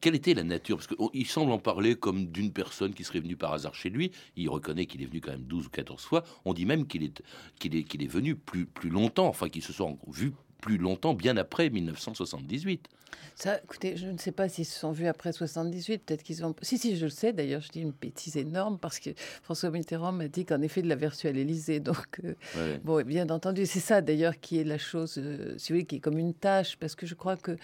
quelle 0.01 0.15
était 0.15 0.34
la 0.34 0.43
nature? 0.43 0.77
Parce 0.77 0.88
qu'il 0.88 1.27
semble 1.27 1.53
en 1.53 1.60
parler 1.60 1.95
comme 1.95 2.27
d'une 2.27 2.51
personne 2.51 2.93
qui 2.93 3.06
serait 3.06 3.21
venue 3.21 3.38
par 3.38 3.53
hasard 3.53 3.73
chez 3.73 3.89
lui. 3.89 4.12
Il 4.36 4.49
reconnaît 4.49 4.88
qu'il 4.88 5.01
est 5.01 5.06
venu 5.06 5.21
quand 5.21 5.32
même 5.32 5.43
12 5.43 5.67
ou 5.67 5.69
14 5.69 6.03
fois. 6.03 6.23
On 6.43 6.53
dit 6.53 6.65
même 6.65 6.86
qu'il 6.86 7.03
est, 7.03 7.21
qu'il 7.60 7.77
est, 7.77 7.84
qu'il 7.84 8.03
est 8.03 8.08
venu 8.08 8.36
plus, 8.36 8.65
plus 8.65 8.89
longtemps, 8.89 9.27
enfin 9.27 9.47
qu'ils 9.47 9.63
se 9.63 9.71
sont 9.71 9.97
vus 10.08 10.34
plus 10.62 10.78
longtemps, 10.78 11.13
bien 11.13 11.38
après 11.38 11.70
1978. 11.70 12.88
Ça, 13.36 13.60
écoutez, 13.63 13.98
je 13.98 14.08
ne 14.08 14.17
sais 14.17 14.32
pas 14.32 14.50
s'ils 14.50 14.65
se 14.65 14.80
sont 14.80 14.91
vus 14.91 15.08
après 15.08 15.32
78, 15.32 16.00
peut-être 16.00 16.24
qu'ils 16.24 16.43
ont... 16.43 16.56
Si, 16.63 16.80
si, 16.80 16.98
je 16.98 17.06
le 17.06 17.12
sais, 17.12 17.34
d'ailleurs, 17.34 17.62
je 17.62 17.70
dis 17.70 17.82
une 17.82 17.91
bêtise 17.91 18.36
énorme, 18.36 18.80
parce 18.80 19.00
que 19.00 19.12
François 19.43 19.70
Mitterrand 19.70 20.12
m'a 20.12 20.28
dit 20.28 20.43
qu'en 20.43 20.62
effet, 20.62 20.82
il 20.82 20.88
l'avait 20.88 21.08
reçu 21.08 21.28
à 21.28 21.32
l'Élysée, 21.32 21.80
donc... 21.80 22.20
Euh, 22.58 22.78
bon, 22.84 23.04
bien 23.06 23.30
entendu, 23.30 23.67
c'est 23.67 23.80
ça, 23.80 24.02
d'ailleurs, 24.02 24.39
qui 24.39 24.60
est 24.60 24.63
la 24.63 24.80
chose, 24.80 25.20
euh, 25.20 25.54
si 25.58 25.72
vous 25.72 25.76
voulez, 25.76 25.86
qui 25.86 25.98
est 25.98 26.00
comme 26.00 26.17
une 26.17 26.34
tâche, 26.34 26.78
parce 26.78 26.96
que 26.96 27.06
je 27.06 27.13
crois 27.13 27.38
que, 27.38 27.58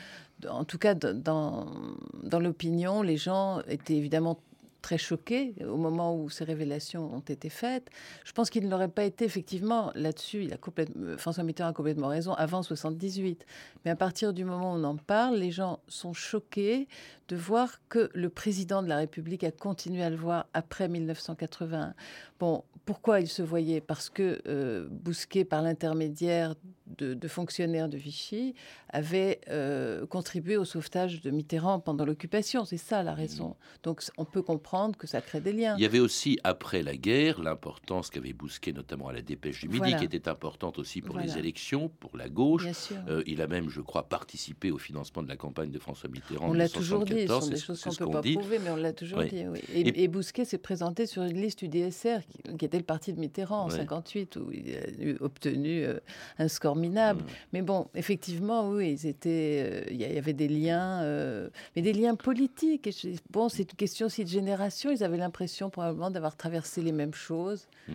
en 0.48 0.64
tout 0.64 0.78
cas, 0.78 0.94
dans, 0.94 1.66
dans 2.22 2.40
l'opinion, 2.40 3.02
les 3.02 3.18
gens 3.18 3.62
étaient 3.68 3.96
évidemment 3.96 4.40
très 4.84 5.00
choqué 5.00 5.56
au 5.68 5.78
moment 5.78 6.16
où 6.16 6.30
ces 6.30 6.44
révélations 6.44 7.16
ont 7.16 7.22
été 7.22 7.50
faites. 7.50 7.90
Je 8.26 8.34
pense 8.34 8.52
qu'il 8.52 8.68
n'aurait 8.68 8.90
pas 8.90 9.06
été 9.06 9.26
effectivement 9.26 9.92
là-dessus. 9.96 10.44
Il 10.44 10.54
a 10.54 10.58
complètement, 10.58 11.18
François 11.18 11.44
Mitterrand 11.44 11.70
a 11.70 11.74
complètement 11.74 12.10
raison 12.10 12.34
avant 12.34 12.62
78. 12.62 13.46
Mais 13.86 13.92
à 13.92 13.96
partir 13.96 14.34
du 14.34 14.44
moment 14.44 14.74
où 14.74 14.78
on 14.78 14.84
en 14.84 14.98
parle, 14.98 15.38
les 15.38 15.52
gens 15.52 15.80
sont 15.88 16.14
choqués 16.14 16.88
de 17.30 17.36
voir 17.36 17.80
que 17.88 18.12
le 18.14 18.30
président 18.30 18.84
de 18.84 18.90
la 18.90 18.98
République 18.98 19.44
a 19.46 19.52
continué 19.52 20.04
à 20.04 20.10
le 20.10 20.18
voir 20.18 20.48
après 20.54 20.90
1981. 20.90 21.96
Bon, 22.40 22.66
pourquoi 22.86 23.22
il 23.22 23.28
se 23.28 23.42
voyait? 23.42 23.80
Parce 23.80 24.10
que 24.10 24.42
euh, 24.48 24.86
Bousquet, 24.92 25.46
par 25.46 25.62
l'intermédiaire 25.62 26.56
de, 26.88 27.28
fonctionnaires 27.28 27.90
de 27.90 27.98
Vichy 27.98 28.56
avaient 28.90 29.42
euh, 29.50 30.06
contribué 30.06 30.58
au 30.58 30.66
sauvetage 30.66 31.22
de 31.22 31.32
Mitterrand 31.32 31.80
pendant 31.80 32.06
l'occupation. 32.06 32.66
C'est 32.66 32.78
ça 32.78 33.04
la 33.04 33.14
raison. 33.14 33.56
Donc 33.84 34.04
on 34.18 34.26
peut 34.26 34.42
comprendre 34.42 34.98
que 34.98 35.08
ça 35.08 35.22
crée 35.22 35.42
des 35.42 35.54
liens. 35.54 35.76
Il 35.78 35.84
y 35.84 35.86
avait 35.86 36.00
aussi, 36.00 36.40
après 36.44 36.82
la 36.84 36.96
guerre, 36.96 37.42
l'importance 37.42 38.10
qu'avait 38.10 38.34
Bousquet, 38.34 38.74
notamment 38.74 39.08
à 39.08 39.14
la 39.14 39.22
dépêche 39.22 39.62
du 39.62 39.70
Midi, 39.70 39.96
qui 39.96 40.06
était 40.06 40.28
importante 40.28 40.80
aussi 40.80 41.02
pour 41.02 41.18
les 41.18 41.38
élections, 41.38 41.90
pour 41.90 42.18
la 42.18 42.30
gauche. 42.30 42.68
Euh, 43.08 43.24
il 43.26 43.42
a 43.42 43.48
même, 43.48 43.70
je 43.70 43.82
crois, 43.82 44.10
participé 44.10 44.72
au 44.72 44.78
financement 44.78 45.24
de 45.24 45.28
la 45.28 45.38
campagne 45.38 45.72
de 45.72 45.80
François 45.80 46.10
Mitterrand. 46.10 46.50
On 46.50 46.54
l'a 46.54 46.70
toujours 46.70 47.06
dit, 47.06 47.22
ce 47.22 47.28
sont 47.28 47.48
des 47.48 47.58
choses 47.58 47.82
qu'on 47.82 47.92
ne 47.92 48.12
peut 48.12 48.22
pas 48.22 48.22
prouver, 48.22 48.60
mais 48.60 48.70
on 48.70 48.76
l'a 48.76 48.94
toujours 48.94 49.24
dit. 49.24 49.44
Et, 49.74 50.08
Bousquet 50.08 50.46
s'est 50.46 50.60
présenté 50.60 51.06
sur 51.08 51.24
une 51.24 51.42
liste 51.42 51.60
du 51.60 51.70
DSR, 51.70 52.20
qui, 52.58 52.66
était 52.66 52.78
le 52.78 52.84
parti 52.84 53.14
de 53.14 53.20
Mitterrand 53.20 53.66
en 53.66 53.70
58, 53.70 54.36
où 54.36 54.52
il 54.52 54.76
a 54.76 55.24
obtenu 55.24 55.84
euh, 55.84 56.00
un 56.38 56.48
score 56.48 56.73
Mais 56.76 57.62
bon, 57.62 57.88
effectivement, 57.96 58.70
oui, 58.70 58.92
ils 58.92 59.08
étaient, 59.08 59.64
euh, 59.66 59.84
il 59.92 59.98
y 59.98 60.18
avait 60.18 60.34
des 60.34 60.48
liens, 60.48 61.02
euh, 61.04 61.50
mais 61.76 61.82
des 61.82 61.94
liens 61.94 62.16
politiques. 62.16 62.88
Et 62.88 63.16
bon, 63.32 63.50
c'est 63.50 63.72
une 63.72 63.78
question 63.78 64.08
aussi 64.08 64.24
de 64.24 64.30
génération. 64.30 64.92
Ils 64.92 65.04
avaient 65.04 65.18
l'impression 65.18 65.70
probablement 65.70 66.12
d'avoir 66.12 66.36
traversé 66.36 66.82
les 66.82 66.92
mêmes 66.92 67.14
choses. 67.14 67.68
Mm. 67.88 67.94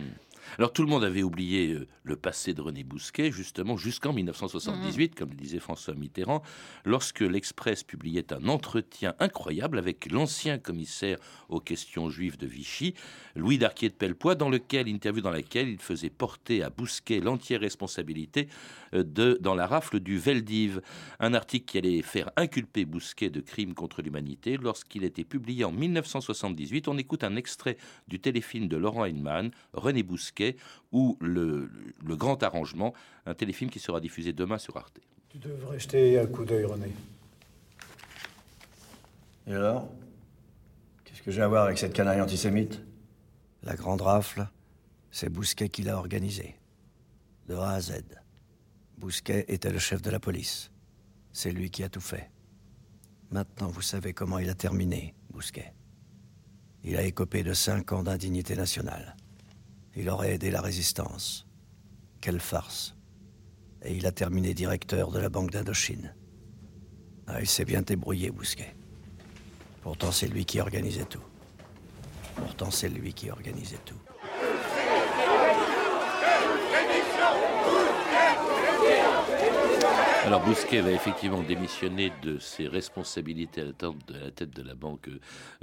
Alors 0.57 0.73
tout 0.73 0.81
le 0.81 0.89
monde 0.89 1.03
avait 1.03 1.23
oublié 1.23 1.73
euh, 1.73 1.87
le 2.03 2.15
passé 2.15 2.53
de 2.53 2.61
René 2.61 2.83
Bousquet, 2.83 3.31
justement, 3.31 3.77
jusqu'en 3.77 4.13
1978, 4.13 5.15
comme 5.15 5.29
le 5.29 5.35
disait 5.35 5.59
François 5.59 5.93
Mitterrand, 5.93 6.41
lorsque 6.85 7.21
l'Express 7.21 7.83
publiait 7.83 8.33
un 8.33 8.47
entretien 8.47 9.13
incroyable 9.19 9.77
avec 9.77 10.11
l'ancien 10.11 10.57
commissaire 10.57 11.17
aux 11.49 11.59
questions 11.59 12.09
juives 12.09 12.37
de 12.37 12.47
Vichy, 12.47 12.93
Louis 13.35 13.57
Darquier 13.57 13.89
de 13.89 13.93
Pellepoix, 13.93 14.35
dans 14.35 14.49
lequel, 14.49 14.87
interview 14.87 15.21
dans 15.21 15.31
laquelle 15.31 15.69
il 15.69 15.79
faisait 15.79 16.09
porter 16.09 16.63
à 16.63 16.69
Bousquet 16.69 17.19
l'entière 17.19 17.61
responsabilité 17.61 18.47
euh, 18.93 19.03
de, 19.03 19.37
dans 19.41 19.55
la 19.55 19.67
rafle 19.67 19.99
du 19.99 20.17
Veldiv, 20.17 20.81
un 21.19 21.33
article 21.33 21.65
qui 21.65 21.77
allait 21.77 22.01
faire 22.01 22.31
inculper 22.35 22.85
Bousquet 22.85 23.29
de 23.29 23.41
crimes 23.41 23.73
contre 23.73 24.01
l'humanité. 24.01 24.57
Lorsqu'il 24.57 25.03
était 25.03 25.23
publié 25.23 25.63
en 25.63 25.71
1978, 25.71 26.87
on 26.87 26.97
écoute 26.97 27.23
un 27.23 27.35
extrait 27.35 27.77
du 28.07 28.19
téléfilm 28.19 28.67
de 28.67 28.77
Laurent 28.77 29.05
Heinemann, 29.05 29.51
René 29.73 30.03
Bousquet, 30.03 30.38
ou 30.91 31.17
le, 31.21 31.69
Grand 32.03 32.41
Arrangement, 32.43 32.93
un 33.25 33.33
téléfilm 33.33 33.69
qui 33.69 33.79
sera 33.79 33.99
diffusé 33.99 34.33
demain 34.33 34.57
sur 34.57 34.77
Arte. 34.77 34.99
Tu 35.29 35.37
devrais 35.37 35.79
jeter 35.79 36.19
un 36.19 36.25
coup 36.25 36.45
d'œil, 36.45 36.65
René. 36.65 36.91
Et 39.47 39.53
alors? 39.53 39.89
Qu'est-ce 41.03 41.21
que 41.21 41.31
j'ai 41.31 41.41
à 41.41 41.47
voir 41.47 41.65
avec 41.65 41.77
cette 41.77 41.93
canaille 41.93 42.21
antisémite? 42.21 42.81
La 43.63 43.75
grande 43.75 44.01
rafle, 44.01 44.47
c'est 45.11 45.29
Bousquet 45.29 45.69
qui 45.69 45.83
l'a 45.83 45.97
organisée. 45.97 46.55
De 47.47 47.55
A 47.55 47.71
à 47.71 47.81
Z. 47.81 48.03
Bousquet 48.97 49.45
était 49.47 49.71
le 49.71 49.79
chef 49.79 50.01
de 50.01 50.09
la 50.09 50.19
police. 50.19 50.71
C'est 51.31 51.51
lui 51.51 51.69
qui 51.69 51.83
a 51.83 51.89
tout 51.89 52.01
fait. 52.01 52.31
Maintenant, 53.31 53.67
vous 53.67 53.81
savez 53.81 54.13
comment 54.13 54.39
il 54.39 54.49
a 54.49 54.55
terminé, 54.55 55.13
Bousquet. 55.31 55.73
Il 56.83 56.95
a 56.95 57.03
écopé 57.03 57.43
de 57.43 57.53
cinq 57.53 57.91
ans 57.91 58.03
d'indignité 58.03 58.55
nationale. 58.55 59.15
Il 59.95 60.09
aurait 60.09 60.33
aidé 60.33 60.51
la 60.51 60.61
résistance. 60.61 61.47
Quelle 62.21 62.39
farce. 62.39 62.95
Et 63.83 63.95
il 63.95 64.05
a 64.05 64.11
terminé 64.11 64.53
directeur 64.53 65.11
de 65.11 65.19
la 65.19 65.29
Banque 65.29 65.51
d'Indochine. 65.51 66.13
Ah, 67.27 67.41
il 67.41 67.47
s'est 67.47 67.65
bien 67.65 67.81
débrouillé, 67.81 68.31
Bousquet. 68.31 68.75
Pourtant, 69.81 70.11
c'est 70.11 70.27
lui 70.27 70.45
qui 70.45 70.59
organisait 70.59 71.05
tout. 71.05 71.23
Pourtant, 72.35 72.71
c'est 72.71 72.89
lui 72.89 73.13
qui 73.13 73.29
organisait 73.29 73.79
tout. 73.85 73.99
Alors 80.29 80.45
Bousquet 80.45 80.81
va 80.81 80.91
effectivement 80.91 81.41
démissionner 81.41 82.11
de 82.21 82.37
ses 82.37 82.67
responsabilités 82.67 83.61
à 83.61 83.63
la 83.63 84.29
tête 84.29 84.51
de 84.51 84.61
la, 84.61 84.75
banque 84.75 85.09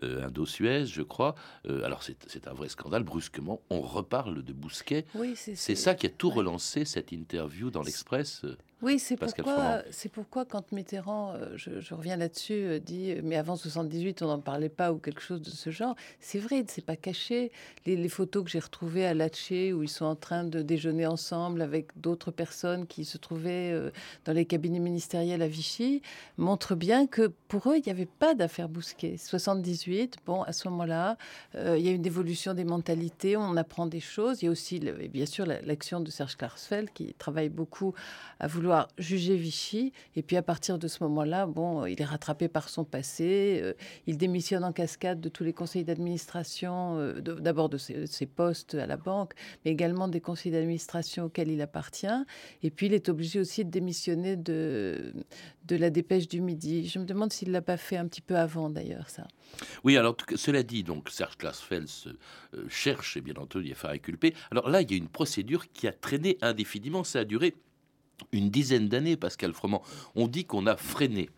euh, 0.02 0.26
Indo-Suez, 0.26 0.86
je 0.86 1.02
crois. 1.02 1.36
Euh, 1.68 1.84
alors 1.84 2.02
c'est 2.02 2.48
un 2.48 2.52
vrai 2.52 2.68
scandale. 2.68 3.04
Brusquement, 3.04 3.60
on 3.70 3.80
reparle 3.80 4.42
de 4.42 4.52
Bousquet. 4.52 5.04
c'est 5.36 5.76
ça 5.76 5.94
qui 5.94 6.06
a 6.06 6.08
tout 6.08 6.30
relancé 6.30 6.84
cette 6.84 7.12
interview 7.12 7.70
dans 7.70 7.82
l'Express. 7.82 8.44
Oui, 8.82 8.98
c'est 8.98 9.16
pourquoi, 9.16 9.82
c'est 9.90 10.10
pourquoi 10.10 10.44
quand 10.44 10.70
Mitterrand, 10.70 11.32
euh, 11.32 11.56
je, 11.56 11.94
reviens 11.94 12.18
là-dessus, 12.18 12.52
euh, 12.52 12.78
dit 12.78 13.12
euh, 13.12 13.22
mais 13.24 13.36
avant 13.36 13.56
78 13.56 14.20
on 14.20 14.26
n'en 14.26 14.38
parlait 14.38 14.68
pas 14.68 14.92
ou 14.92 14.98
quelque 14.98 15.22
chose 15.22 15.40
de 15.40 15.48
ce 15.48 15.70
genre. 15.70 15.96
C'est 16.20 16.38
vrai, 16.38 16.62
c'est 16.68 16.84
pas 16.84 16.94
caché. 16.94 17.52
Les, 17.86 18.06
photos 18.10 18.44
que 18.44 18.50
j'ai 18.50 18.58
retrouvées 18.58 19.06
à 19.06 19.14
Latché 19.14 19.72
où 19.72 19.82
ils 19.82 19.88
sont 19.88 20.04
en 20.04 20.14
train 20.14 20.44
de 20.44 20.60
déjeuner 20.60 21.06
ensemble 21.06 21.62
avec 21.62 21.98
d'autres 21.98 22.30
personnes 22.30 22.86
qui 22.86 23.06
se 23.06 23.16
trouvaient 23.16 23.74
dans 24.24 24.32
les 24.32 24.44
cabinets 24.44 24.78
ministériels 24.78 25.42
à 25.42 25.48
Vichy 25.48 26.02
montrent 26.36 26.76
bien 26.76 27.06
que 27.06 27.32
pour 27.48 27.70
eux 27.70 27.76
il 27.78 27.82
n'y 27.84 27.90
avait 27.90 28.06
pas 28.06 28.34
d'affaire 28.34 28.68
Bousquet. 28.68 29.16
78, 29.16 30.18
bon 30.24 30.42
à 30.42 30.52
ce 30.52 30.68
moment-là, 30.68 31.16
il 31.54 31.80
y 31.80 31.88
a 31.88 31.92
une 31.92 32.06
évolution 32.06 32.54
des 32.54 32.64
mentalités, 32.64 33.36
on 33.36 33.56
apprend 33.56 33.86
des 33.86 34.00
choses. 34.00 34.42
Il 34.42 34.46
y 34.46 34.48
a 34.48 34.50
aussi 34.52 34.78
bien 34.78 35.26
sûr 35.26 35.46
l'action 35.46 36.00
de 36.00 36.10
Serge 36.10 36.36
Klarsfeld 36.36 36.90
qui 36.92 37.12
travaille 37.14 37.48
beaucoup 37.48 37.92
à 38.38 38.46
vouloir 38.46 38.65
juger 38.98 39.36
Vichy. 39.36 39.92
Et 40.14 40.22
puis 40.22 40.36
à 40.36 40.42
partir 40.42 40.78
de 40.78 40.88
ce 40.88 41.02
moment-là, 41.04 41.46
bon, 41.46 41.86
il 41.86 42.00
est 42.00 42.04
rattrapé 42.04 42.48
par 42.48 42.68
son 42.68 42.84
passé. 42.84 43.60
Euh, 43.62 43.72
il 44.06 44.16
démissionne 44.16 44.64
en 44.64 44.72
cascade 44.72 45.20
de 45.20 45.28
tous 45.28 45.44
les 45.44 45.52
conseils 45.52 45.84
d'administration, 45.84 46.98
euh, 46.98 47.20
d'abord 47.20 47.68
de, 47.68 47.78
ses, 47.78 48.26
postes 48.26 48.74
à 48.74 48.86
la 48.86 48.96
banque, 48.96 49.32
mais 49.64 49.70
également 49.70 50.08
des 50.08 50.20
conseils 50.20 50.52
d'administration 50.52 51.24
auxquels 51.24 51.50
il 51.50 51.60
appartient. 51.60 52.06
Et 52.62 52.70
puis 52.70 52.86
il 52.86 52.94
est 52.94 53.08
obligé 53.08 53.40
aussi 53.40 53.64
de 53.64 53.70
démissionner 53.70 54.36
de, 54.36 55.12
la 55.68 55.90
dépêche 55.90 56.28
du 56.28 56.40
Midi. 56.40 56.88
Je 56.88 56.98
me 56.98 57.04
demande 57.04 57.32
s'il 57.32 57.48
ne 57.48 57.52
l'a 57.52 57.62
pas 57.62 57.76
fait 57.76 57.96
un 57.96 58.06
petit 58.06 58.20
peu 58.20 58.36
avant 58.36 58.70
d'ailleurs, 58.70 59.10
ça. 59.10 59.26
Oui, 59.84 59.96
alors 59.96 60.16
cela 60.34 60.62
dit, 60.62 60.82
donc 60.82 61.08
Serge 61.10 61.36
Klarsfeld 61.36 61.88
euh, 62.54 62.64
cherche, 62.68 63.16
et 63.16 63.20
bien 63.20 63.34
entendu, 63.36 63.70
à 63.72 63.74
faire 63.74 63.90
inculper. 63.90 64.34
Alors 64.50 64.68
là, 64.68 64.82
il 64.82 64.90
y 64.90 64.94
a 64.94 64.96
une 64.96 65.08
procédure 65.08 65.70
qui 65.72 65.86
a 65.86 65.92
traîné 65.92 66.38
indéfiniment. 66.42 67.04
Ça 67.04 67.20
a 67.20 67.24
duré 67.24 67.54
une 68.32 68.50
dizaine 68.50 68.88
d'années, 68.88 69.16
Pascal 69.16 69.52
Froment. 69.52 69.82
On 70.14 70.28
dit 70.28 70.44
qu'on 70.44 70.66
a 70.66 70.76
freiné 70.76 71.30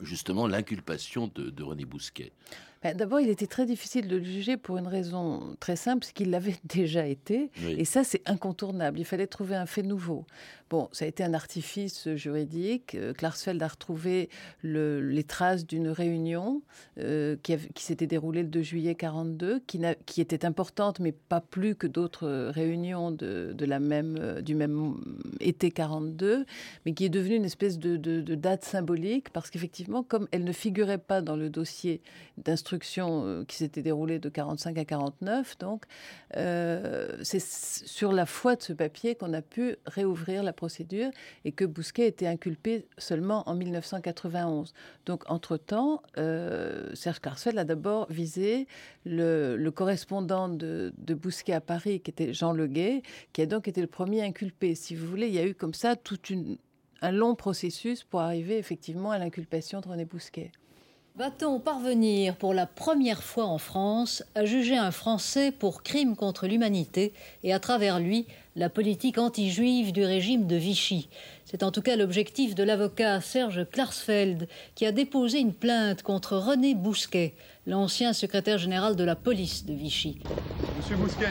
justement 0.00 0.46
l'inculpation 0.46 1.30
de, 1.34 1.62
René 1.62 1.84
Bousquet. 1.84 2.32
Ben, 2.82 2.96
d'abord, 2.96 3.20
il 3.20 3.28
était 3.28 3.46
très 3.46 3.64
difficile 3.64 4.08
de 4.08 4.16
le 4.16 4.24
juger 4.24 4.56
pour 4.56 4.76
une 4.76 4.88
raison 4.88 5.56
très 5.60 5.76
simple, 5.76 6.04
c'est 6.04 6.12
qu'il 6.12 6.30
l'avait 6.30 6.56
déjà 6.64 7.06
été. 7.06 7.50
Et 7.68 7.84
ça, 7.84 8.02
c'est 8.02 8.22
incontournable. 8.28 8.98
Il 8.98 9.04
fallait 9.04 9.28
trouver 9.28 9.54
un 9.54 9.66
fait 9.66 9.82
nouveau. 9.82 10.26
Bon, 10.68 10.88
ça 10.90 11.04
a 11.04 11.08
été 11.08 11.22
un 11.22 11.34
artifice 11.34 12.08
juridique. 12.14 12.94
Euh, 12.94 13.12
Klarsfeld 13.12 13.62
a 13.62 13.68
retrouvé 13.68 14.30
les 14.62 15.24
traces 15.24 15.66
d'une 15.66 15.88
réunion 15.88 16.62
euh, 16.98 17.36
qui, 17.42 17.58
s'était 17.76 18.06
déroulée 18.06 18.42
le 18.42 18.48
2 18.48 18.62
juillet 18.62 18.94
42, 18.94 19.60
qui, 19.66 19.80
qui, 20.06 20.22
était 20.22 20.46
importante, 20.46 20.98
mais 20.98 21.12
pas 21.12 21.42
plus 21.42 21.74
que 21.74 21.86
d'autres 21.86 22.48
réunions 22.48 23.10
de, 23.10 23.54
la 23.66 23.80
même, 23.80 24.16
euh, 24.18 24.40
du 24.40 24.54
même 24.54 24.96
été 25.40 25.70
42, 25.70 26.46
mais 26.86 26.94
qui 26.94 27.04
est 27.04 27.10
devenue 27.10 27.36
une 27.36 27.44
espèce 27.44 27.78
de, 27.78 27.96
date 28.34 28.64
symbolique, 28.64 29.28
parce 29.30 29.50
qu'effectivement, 29.50 30.02
comme 30.02 30.26
elle 30.32 30.44
ne 30.44 30.52
figurait 30.52 30.96
pas 30.96 31.20
dans 31.20 31.36
le 31.36 31.50
dossier 31.50 32.00
d'instruction 32.38 32.71
qui 32.78 33.56
s'était 33.56 33.82
déroulé 33.82 34.18
de 34.18 34.28
45 34.28 34.78
à 34.78 34.84
49, 34.84 35.58
donc 35.58 35.84
c'est 36.34 37.42
sur 37.42 38.12
la 38.12 38.26
foi 38.26 38.56
de 38.56 38.62
ce 38.62 38.72
papier 38.72 39.14
qu'on 39.14 39.32
a 39.32 39.42
pu 39.42 39.76
réouvrir 39.86 40.42
la 40.42 40.52
procédure 40.52 41.10
et 41.44 41.52
que 41.52 41.64
Bousquet 41.64 42.06
était 42.06 42.26
inculpé 42.26 42.86
seulement 42.98 43.48
en 43.48 43.54
1991. 43.54 44.74
Donc, 45.06 45.24
entre-temps, 45.30 46.02
euh, 46.18 46.90
Serge 46.94 47.20
Klarsfeld 47.20 47.58
a 47.58 47.64
d'abord 47.64 48.06
visé 48.10 48.66
le, 49.04 49.70
correspondant 49.70 50.48
de, 50.48 50.92
Bousquet 51.14 51.52
à 51.52 51.60
Paris, 51.60 52.00
qui 52.00 52.10
était 52.10 52.32
Jean 52.32 52.52
Leguet, 52.52 53.02
qui 53.32 53.42
a 53.42 53.46
donc 53.46 53.68
été 53.68 53.80
le 53.80 53.86
premier 53.86 54.22
inculpé. 54.22 54.74
Si 54.74 54.94
vous 54.94 55.06
voulez, 55.06 55.28
il 55.28 55.34
y 55.34 55.38
a 55.38 55.46
eu 55.46 55.54
comme 55.54 55.74
ça 55.74 55.96
tout 55.96 56.18
un 57.00 57.12
long 57.12 57.34
processus 57.34 58.04
pour 58.04 58.20
arriver 58.20 58.58
effectivement 58.58 59.10
à 59.10 59.18
l'inculpation 59.18 59.80
de 59.80 59.88
René 59.88 60.04
Bousquet. 60.04 60.52
Va-t-on 61.14 61.60
parvenir 61.60 62.36
pour 62.36 62.54
la 62.54 62.64
première 62.64 63.22
fois 63.22 63.44
en 63.44 63.58
France 63.58 64.24
à 64.34 64.46
juger 64.46 64.78
un 64.78 64.90
Français 64.90 65.52
pour 65.52 65.82
crime 65.82 66.16
contre 66.16 66.46
l'humanité 66.46 67.12
et 67.44 67.52
à 67.52 67.60
travers 67.60 68.00
lui 68.00 68.26
la 68.56 68.70
politique 68.70 69.18
anti-juive 69.18 69.92
du 69.92 70.06
régime 70.06 70.46
de 70.46 70.56
Vichy? 70.56 71.10
C'est 71.44 71.62
en 71.64 71.70
tout 71.70 71.82
cas 71.82 71.96
l'objectif 71.96 72.54
de 72.54 72.62
l'avocat 72.62 73.20
Serge 73.20 73.66
Klarsfeld 73.70 74.48
qui 74.74 74.86
a 74.86 74.92
déposé 74.92 75.38
une 75.38 75.52
plainte 75.52 76.02
contre 76.02 76.38
René 76.38 76.74
Bousquet, 76.74 77.34
l'ancien 77.66 78.14
secrétaire 78.14 78.56
général 78.56 78.96
de 78.96 79.04
la 79.04 79.14
police 79.14 79.66
de 79.66 79.74
Vichy. 79.74 80.18
Monsieur 80.78 80.96
Bousquet, 80.96 81.28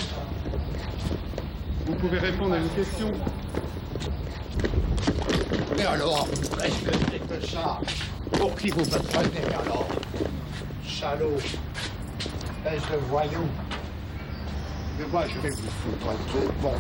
vous 1.88 1.96
pouvez 1.96 2.20
répondre 2.20 2.54
à 2.54 2.60
une 2.60 2.70
question. 2.70 3.12
Mais 5.76 5.86
alors, 5.86 6.28
pour 8.32 8.56
qui 8.56 8.70
vous 8.70 8.82
me 8.82 9.00
prenez 9.00 9.54
alors? 9.54 9.88
Salaud, 10.88 11.38
espèce 11.38 12.92
de 12.92 12.98
voyou? 13.10 13.46
Mais 15.02 15.08
moi, 15.12 15.26
je 15.28 15.40
vais 15.40 15.50
vous 15.50 15.70
foutre. 15.70 16.52
Bon, 16.62 16.72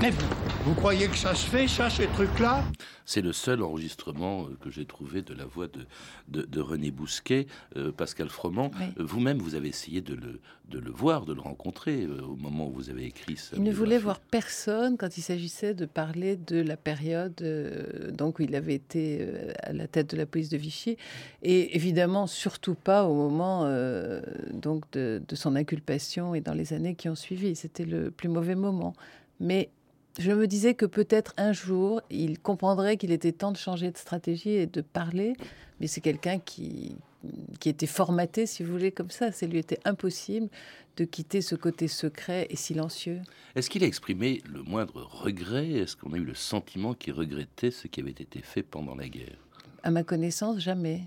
mais 0.00 0.10
vous, 0.10 0.26
vous 0.66 0.74
croyez 0.74 1.08
que 1.08 1.16
ça 1.16 1.34
se 1.34 1.46
fait, 1.48 1.66
ça, 1.68 1.88
ces 1.88 2.06
trucs-là? 2.08 2.62
C'est 3.06 3.22
le 3.22 3.32
seul 3.32 3.62
enregistrement 3.62 4.42
euh, 4.42 4.56
que 4.60 4.70
j'ai 4.70 4.84
trouvé 4.84 5.22
de 5.22 5.32
la 5.32 5.44
voix 5.44 5.68
de, 5.68 6.42
de, 6.42 6.60
René 6.60 6.90
Bousquet, 6.90 7.46
euh, 7.76 7.92
Pascal 7.92 8.28
Froment. 8.28 8.72
Euh, 8.80 9.04
vous-même, 9.04 9.38
vous 9.38 9.54
avez 9.54 9.68
essayé 9.68 10.00
de 10.00 10.14
le, 10.14 10.40
de 10.68 10.80
le 10.80 10.90
voir, 10.90 11.24
de 11.24 11.32
le 11.32 11.40
rencontrer 11.40 12.06
au 12.06 12.34
moment 12.34 12.66
où 12.66 12.72
vous 12.72 12.90
avez 12.90 13.04
écrit 13.04 13.36
ça. 13.36 13.56
Il 13.56 13.62
ne 13.62 13.72
voulait 13.72 13.98
voir 13.98 14.18
personne 14.18 14.96
quand 14.96 15.16
il 15.16 15.22
s'agissait 15.22 15.72
de 15.72 15.86
parler 15.86 16.36
de 16.36 16.60
la 16.60 16.76
période 16.76 17.36
donc 18.12 18.40
où 18.40 18.42
il 18.42 18.54
avait 18.56 18.74
été 18.74 19.24
à 19.62 19.72
la 19.72 19.86
tête 19.86 20.10
de 20.10 20.16
la 20.16 20.26
police 20.26 20.48
de 20.48 20.56
Vichy, 20.56 20.96
et 21.42 21.76
évidemment 21.76 22.26
surtout 22.26 22.74
pas 22.74 23.04
au 23.04 23.14
moment 23.14 23.70
donc 24.52 24.90
de, 24.92 25.22
de 25.26 25.36
son 25.36 25.54
inculpation 25.54 26.34
et 26.34 26.40
dans 26.40 26.54
les 26.54 26.65
années 26.72 26.94
qui 26.94 27.08
ont 27.08 27.14
suivi. 27.14 27.54
C'était 27.56 27.84
le 27.84 28.10
plus 28.10 28.28
mauvais 28.28 28.54
moment. 28.54 28.94
Mais 29.40 29.70
je 30.18 30.32
me 30.32 30.46
disais 30.46 30.74
que 30.74 30.86
peut-être 30.86 31.34
un 31.36 31.52
jour, 31.52 32.00
il 32.10 32.38
comprendrait 32.38 32.96
qu'il 32.96 33.12
était 33.12 33.32
temps 33.32 33.52
de 33.52 33.56
changer 33.56 33.90
de 33.90 33.98
stratégie 33.98 34.50
et 34.50 34.66
de 34.66 34.80
parler. 34.80 35.34
Mais 35.80 35.86
c'est 35.86 36.00
quelqu'un 36.00 36.38
qui, 36.38 36.96
qui 37.60 37.68
était 37.68 37.86
formaté, 37.86 38.46
si 38.46 38.62
vous 38.62 38.72
voulez, 38.72 38.92
comme 38.92 39.10
ça. 39.10 39.32
Ça 39.32 39.46
lui 39.46 39.58
était 39.58 39.80
impossible 39.84 40.48
de 40.96 41.04
quitter 41.04 41.42
ce 41.42 41.54
côté 41.54 41.88
secret 41.88 42.46
et 42.48 42.56
silencieux. 42.56 43.20
Est-ce 43.54 43.68
qu'il 43.68 43.84
a 43.84 43.86
exprimé 43.86 44.42
le 44.50 44.62
moindre 44.62 45.02
regret? 45.02 45.70
Est-ce 45.70 45.96
qu'on 45.96 46.12
a 46.14 46.16
eu 46.16 46.24
le 46.24 46.34
sentiment 46.34 46.94
qu'il 46.94 47.12
regrettait 47.12 47.70
ce 47.70 47.86
qui 47.86 48.00
avait 48.00 48.10
été 48.10 48.40
fait 48.40 48.62
pendant 48.62 48.94
la 48.94 49.08
guerre? 49.08 49.36
À 49.82 49.90
ma 49.90 50.02
connaissance, 50.02 50.58
jamais. 50.58 51.02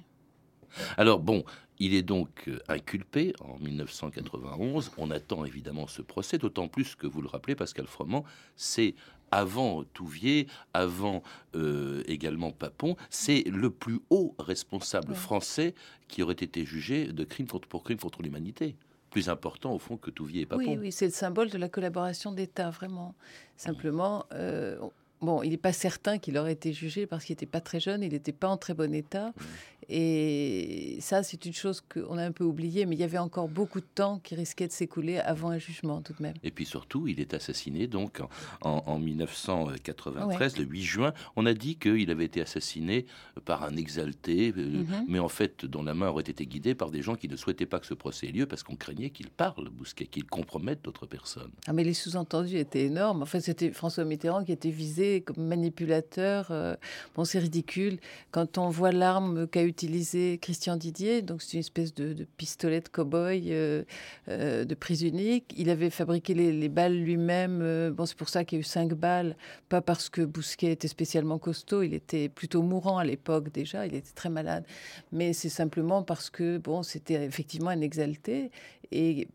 Alors 0.98 1.20
bon, 1.20 1.44
il 1.80 1.94
est 1.94 2.04
donc 2.04 2.48
euh, 2.48 2.60
inculpé 2.68 3.34
en 3.40 3.58
1991. 3.60 4.92
On 4.98 5.12
attend 5.12 5.46
évidemment 5.46 5.88
ce 5.88 6.02
procès, 6.02 6.38
d'autant 6.38 6.68
plus 6.68 6.96
que 6.96 7.08
vous 7.08 7.22
le 7.22 7.28
rappelez, 7.28 7.56
Pascal 7.56 7.88
Froment, 7.88 8.26
c'est 8.56 8.96
avant 9.32 9.84
Touvier, 9.94 10.48
avant 10.74 11.22
euh, 11.56 12.04
également 12.08 12.52
Papon, 12.52 12.96
c'est 13.10 13.44
le 13.44 13.70
plus 13.70 14.00
haut 14.10 14.36
responsable 14.40 15.14
français 15.14 15.76
qui 16.08 16.24
aurait 16.24 16.34
été 16.34 16.66
jugé 16.66 17.08
de 17.08 17.24
crime 17.24 17.48
contre, 17.48 17.68
pour 17.68 17.84
crime 17.84 18.00
contre 18.00 18.22
l'humanité 18.22 18.76
plus 19.10 19.30
important 19.30 19.74
au 19.74 19.80
fond 19.80 19.98
que 19.98 20.12
Touvier 20.12 20.42
et 20.42 20.46
Papon. 20.46 20.64
Oui, 20.64 20.78
oui, 20.78 20.92
c'est 20.92 21.06
le 21.06 21.12
symbole 21.12 21.50
de 21.50 21.58
la 21.58 21.68
collaboration 21.68 22.32
d'État, 22.32 22.70
vraiment. 22.70 23.16
Simplement, 23.58 24.26
euh, 24.34 24.78
bon, 25.22 25.42
il 25.42 25.50
n'est 25.50 25.58
pas 25.58 25.74
certain 25.74 26.18
qu'il 26.18 26.38
aurait 26.38 26.54
été 26.54 26.74
jugé 26.74 27.08
parce 27.08 27.26
qu'il 27.26 27.34
n'était 27.34 27.46
pas 27.46 27.62
très 27.62 27.80
jeune, 27.80 28.04
il 28.04 28.12
n'était 28.12 28.32
pas 28.32 28.48
en 28.48 28.58
très 28.58 28.74
bon 28.74 28.94
état. 28.94 29.34
Et 29.90 30.98
ça, 31.02 31.24
c'est 31.24 31.46
une 31.46 31.54
chose 31.54 31.82
qu'on 31.82 32.18
a 32.18 32.24
un 32.24 32.32
peu 32.32 32.44
oubliée, 32.44 32.86
mais 32.86 32.96
il 32.96 33.00
y 33.00 33.04
avait 33.04 33.18
encore 33.18 33.48
beaucoup 33.48 33.80
de 33.80 33.88
temps 33.96 34.20
qui 34.20 34.36
risquait 34.36 34.68
de 34.68 34.72
s'écouler 34.72 35.18
avant 35.18 35.50
un 35.50 35.58
jugement 35.58 36.02
tout 36.02 36.14
de 36.14 36.22
même. 36.22 36.36
Et 36.44 36.52
puis 36.52 36.66
surtout, 36.66 37.08
il 37.08 37.20
est 37.20 37.34
assassiné 37.34 37.88
donc 37.88 38.22
en, 38.62 39.00
1993, 39.00 40.58
le 40.58 40.66
8 40.66 40.82
juin. 40.84 41.14
On 41.36 41.46
a 41.46 41.54
dit 41.54 41.78
qu'il 41.78 42.12
avait 42.12 42.26
été 42.26 42.42
assassiné 42.42 43.08
par 43.46 43.64
un 43.64 43.76
exalté, 43.76 44.54
euh, 44.56 44.84
mhm. 44.84 45.06
mais 45.08 45.20
en 45.20 45.30
fait, 45.30 45.66
dont 45.66 45.82
la 45.82 45.94
main 45.94 46.10
aurait 46.10 46.24
été 46.24 46.46
guidée 46.46 46.76
par 46.76 46.92
des 46.92 47.02
gens 47.02 47.16
qui 47.16 47.28
ne 47.28 47.36
souhaitaient 47.36 47.66
pas 47.66 47.80
que 47.80 47.88
ce 47.88 47.94
procès 47.96 48.28
ait 48.28 48.32
lieu 48.32 48.46
parce 48.46 48.62
qu'on 48.64 48.76
craignait 48.76 49.10
qu'il 49.10 49.30
parle, 49.30 49.70
Bousquet, 49.70 50.06
qu'il 50.06 50.26
compromette 50.26 50.84
d'autres 50.84 51.08
personnes. 51.08 51.52
Ah, 51.66 51.74
mais 51.74 51.84
les 51.84 51.94
sous-entendus 51.94 52.58
étaient 52.58 52.86
énormes. 52.86 53.24
En 53.24 53.26
fait, 53.26 53.42
c'était 53.42 53.72
François 53.72 54.04
Mitterrand 54.04 54.44
qui 54.44 54.52
était 54.52 54.70
visé 54.70 55.22
comme 55.22 55.44
manipulateur. 55.48 56.48
Euh, 56.52 56.76
bon, 57.16 57.26
c'est 57.26 57.40
ridicule. 57.40 58.00
Quand 58.32 58.58
on 58.58 58.70
voit 58.70 58.92
l'arme 58.92 59.48
qu'a 59.48 59.64
Christian 60.42 60.76
Didier, 60.76 61.22
donc 61.22 61.42
c'est 61.42 61.54
une 61.54 61.60
espèce 61.60 61.94
de, 61.94 62.26
pistolet 62.38 62.82
de 62.82 62.90
cow-boy 62.90 63.44
euh, 63.52 63.84
euh, 64.28 64.66
de 64.66 64.76
prise 64.76 65.04
unique. 65.04 65.54
Il 65.58 65.70
avait 65.70 65.90
fabriqué 65.90 66.34
les, 66.34 66.70
balles 66.70 66.98
lui-même. 66.98 67.62
Euh, 67.62 67.92
bon, 67.92 68.06
c'est 68.06 68.18
pour 68.18 68.30
ça 68.30 68.44
qu'il 68.44 68.58
y 68.58 68.60
a 68.60 68.62
eu 68.62 68.64
cinq 68.64 68.94
balles, 68.94 69.36
pas 69.70 69.82
parce 69.82 70.10
que 70.10 70.22
Bousquet 70.22 70.72
était 70.72 70.88
spécialement 70.88 71.40
costaud, 71.40 71.84
il 71.84 71.94
était 71.94 72.30
plutôt 72.30 72.62
mourant 72.62 72.98
à 72.98 73.04
l'époque 73.04 73.52
déjà, 73.52 73.86
il 73.86 73.96
était 73.96 74.14
très 74.14 74.30
malade, 74.30 74.66
mais 75.12 75.34
c'est 75.34 75.50
simplement 75.50 76.04
parce 76.04 76.30
que 76.30 76.58
bon, 76.58 76.84
c'était 76.84 77.26
effectivement 77.26 77.70
un 77.70 77.82
exalté 77.82 78.52
et 78.92 79.28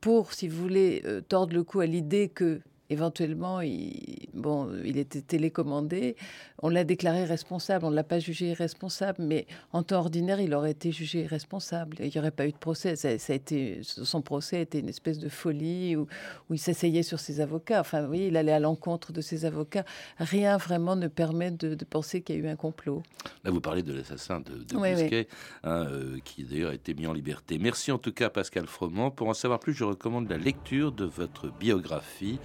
pour, 0.00 0.32
si 0.32 0.48
vous 0.48 0.60
voulez, 0.60 1.02
tordre 1.28 1.54
le 1.54 1.62
cou 1.62 1.80
à 1.80 1.86
l'idée 1.86 2.28
que 2.28 2.60
éventuellement, 2.92 3.60
il, 3.60 4.28
bon, 4.34 4.70
il 4.84 4.98
était 4.98 5.22
télécommandé. 5.22 6.16
On 6.62 6.68
l'a 6.68 6.84
déclaré 6.84 7.24
responsable, 7.24 7.84
on 7.84 7.90
ne 7.90 7.96
l'a 7.96 8.04
pas 8.04 8.18
jugé 8.18 8.50
irresponsable, 8.50 9.22
mais 9.22 9.46
en 9.72 9.82
temps 9.82 9.98
ordinaire, 9.98 10.40
il 10.40 10.54
aurait 10.54 10.70
été 10.72 10.92
jugé 10.92 11.22
irresponsable. 11.22 11.96
Il 12.00 12.10
n'y 12.10 12.18
aurait 12.18 12.30
pas 12.30 12.46
eu 12.46 12.52
de 12.52 12.56
procès. 12.56 12.96
Ça, 12.96 13.08
a 13.08 13.34
été, 13.34 13.80
son 13.82 14.22
procès 14.22 14.62
était 14.62 14.80
une 14.80 14.88
espèce 14.88 15.18
de 15.18 15.28
folie 15.28 15.96
où, 15.96 16.06
où 16.48 16.54
il 16.54 16.58
s'asseyait 16.58 17.02
sur 17.02 17.18
ses 17.18 17.40
avocats. 17.40 17.80
Enfin, 17.80 18.06
oui, 18.06 18.26
il 18.28 18.36
allait 18.36 18.52
à 18.52 18.60
l'encontre 18.60 19.12
de 19.12 19.20
ses 19.20 19.44
avocats. 19.44 19.84
Rien 20.18 20.56
vraiment 20.56 20.96
ne 20.96 21.08
permet 21.08 21.50
de, 21.50 21.76
penser 21.84 22.22
qu'il 22.22 22.36
y 22.36 22.38
a 22.38 22.42
eu 22.42 22.48
un 22.48 22.56
complot. 22.56 23.02
Là, 23.44 23.50
vous 23.50 23.60
parlez 23.60 23.82
de 23.82 23.92
l'assassin 23.92 24.40
de, 24.40 24.62
de 24.62 24.74
Bousquet, 24.74 25.28
hein, 25.64 25.86
euh, 25.88 26.18
qui 26.24 26.44
d'ailleurs 26.44 26.70
a 26.70 26.74
été 26.74 26.94
mis 26.94 27.06
en 27.06 27.12
liberté. 27.12 27.58
Merci 27.58 27.90
en 27.90 27.98
tout 27.98 28.12
cas, 28.12 28.30
Pascal 28.30 28.66
Froment. 28.66 29.10
Pour 29.10 29.28
en 29.28 29.34
savoir 29.34 29.58
plus, 29.58 29.74
je 29.74 29.84
recommande 29.84 30.28
la 30.28 30.38
lecture 30.38 30.92
de 30.92 31.04
votre 31.04 31.48
biographie. 31.48 32.38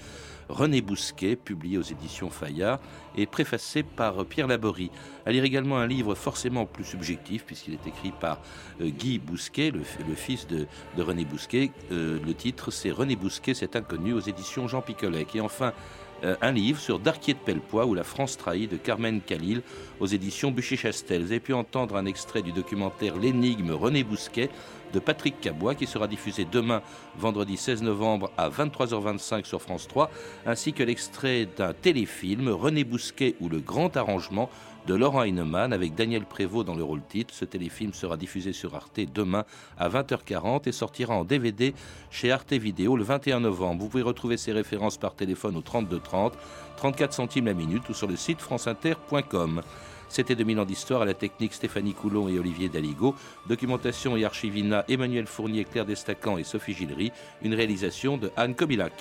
René 0.49 0.81
Bousquet, 0.81 1.35
publié 1.35 1.77
aux 1.77 1.83
éditions 1.83 2.29
Fayard 2.29 2.79
et 3.15 3.25
préfacé 3.25 3.83
par 3.83 4.25
Pierre 4.25 4.47
Laborie. 4.47 4.91
À 5.25 5.31
lire 5.31 5.43
également 5.43 5.77
un 5.77 5.87
livre 5.87 6.15
forcément 6.15 6.65
plus 6.65 6.85
subjectif, 6.85 7.45
puisqu'il 7.45 7.73
est 7.73 7.87
écrit 7.87 8.11
par 8.11 8.39
euh, 8.81 8.89
Guy 8.89 9.19
Bousquet, 9.19 9.71
le, 9.71 9.83
fils 10.15 10.47
de, 10.47 10.67
René 10.97 11.25
Bousquet. 11.25 11.71
Euh, 11.91 12.19
le 12.25 12.33
titre, 12.33 12.71
c'est 12.71 12.91
René 12.91 13.15
Bousquet, 13.15 13.53
c'est 13.53 13.75
inconnu, 13.75 14.13
aux 14.13 14.19
éditions 14.19 14.67
Jean 14.67 14.81
Picolec. 14.81 15.35
Et 15.35 15.41
enfin, 15.41 15.73
euh, 16.23 16.35
un 16.41 16.51
livre 16.51 16.79
sur 16.79 16.99
Darquier 16.99 17.33
de 17.33 17.39
Pellepoix 17.39 17.85
ou 17.85 17.93
la 17.93 18.03
France 18.03 18.37
trahie 18.37 18.67
de 18.67 18.77
Carmen 18.77 19.21
Khalil 19.21 19.61
aux 19.99 20.07
éditions 20.07 20.51
Bûcher-Chastel. 20.51 21.21
Vous 21.21 21.31
avez 21.31 21.39
pu 21.39 21.53
entendre 21.53 21.95
un 21.95 22.05
extrait 22.05 22.41
du 22.41 22.51
documentaire 22.51 23.15
L'énigme 23.17 23.71
René 23.71 24.03
Bousquet 24.03 24.49
de 24.93 24.99
Patrick 24.99 25.39
Cabois 25.41 25.75
qui 25.75 25.85
sera 25.85 26.07
diffusé 26.07 26.45
demain, 26.49 26.81
vendredi 27.17 27.57
16 27.57 27.83
novembre 27.83 28.31
à 28.37 28.49
23h25 28.49 29.45
sur 29.45 29.61
France 29.61 29.87
3, 29.87 30.09
ainsi 30.45 30.73
que 30.73 30.83
l'extrait 30.83 31.47
d'un 31.57 31.73
téléfilm 31.73 32.49
René 32.49 32.83
Bousquet 32.83 33.35
ou 33.39 33.49
le 33.49 33.59
grand 33.59 33.95
arrangement 33.97 34.49
de 34.87 34.95
Laurent 34.95 35.23
Heinemann 35.23 35.73
avec 35.73 35.95
Daniel 35.95 36.23
Prévost 36.23 36.65
dans 36.65 36.73
le 36.73 36.83
rôle 36.83 37.01
titre. 37.03 37.33
Ce 37.33 37.43
téléfilm 37.43 37.93
sera 37.93 38.15
diffusé 38.15 38.53
sur 38.53 38.73
Arte 38.73 39.01
demain 39.13 39.43
à 39.77 39.89
20h40 39.89 40.67
et 40.67 40.71
sortira 40.71 41.13
en 41.13 41.25
DVD 41.25 41.73
chez 42.09 42.31
Arte 42.31 42.53
Vidéo 42.53 42.95
le 42.95 43.03
21 43.03 43.41
novembre. 43.41 43.83
Vous 43.83 43.89
pouvez 43.89 44.03
retrouver 44.03 44.37
ces 44.37 44.53
références 44.53 44.97
par 44.97 45.13
téléphone 45.13 45.57
au 45.57 45.61
32 45.61 45.99
30, 45.99 46.33
34 46.77 47.13
centimes 47.13 47.47
la 47.47 47.53
minute 47.53 47.89
ou 47.89 47.93
sur 47.93 48.07
le 48.07 48.15
site 48.15 48.39
franceinter.com. 48.39 49.61
C'était 50.07 50.35
2000 50.35 50.59
ans 50.61 50.65
d'histoire 50.65 51.01
à 51.01 51.05
la 51.05 51.13
technique 51.13 51.53
Stéphanie 51.53 51.93
Coulon 51.93 52.29
et 52.29 52.39
Olivier 52.39 52.69
Daligo. 52.69 53.13
Documentation 53.49 54.15
et 54.15 54.23
archivina 54.23 54.85
Emmanuel 54.87 55.27
Fournier, 55.27 55.65
Claire 55.65 55.85
Destacan 55.85 56.37
et 56.37 56.45
Sophie 56.45 56.73
Gillery. 56.73 57.11
Une 57.41 57.53
réalisation 57.53 58.17
de 58.17 58.31
Anne 58.37 58.55
Kobilac. 58.55 58.93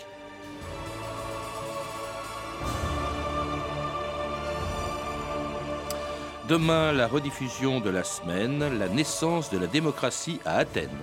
Demain, 6.48 6.92
la 6.92 7.08
rediffusion 7.08 7.80
de 7.80 7.90
la 7.90 8.04
semaine, 8.04 8.78
la 8.78 8.88
naissance 8.88 9.50
de 9.50 9.58
la 9.58 9.66
démocratie 9.66 10.38
à 10.44 10.58
Athènes. 10.58 11.02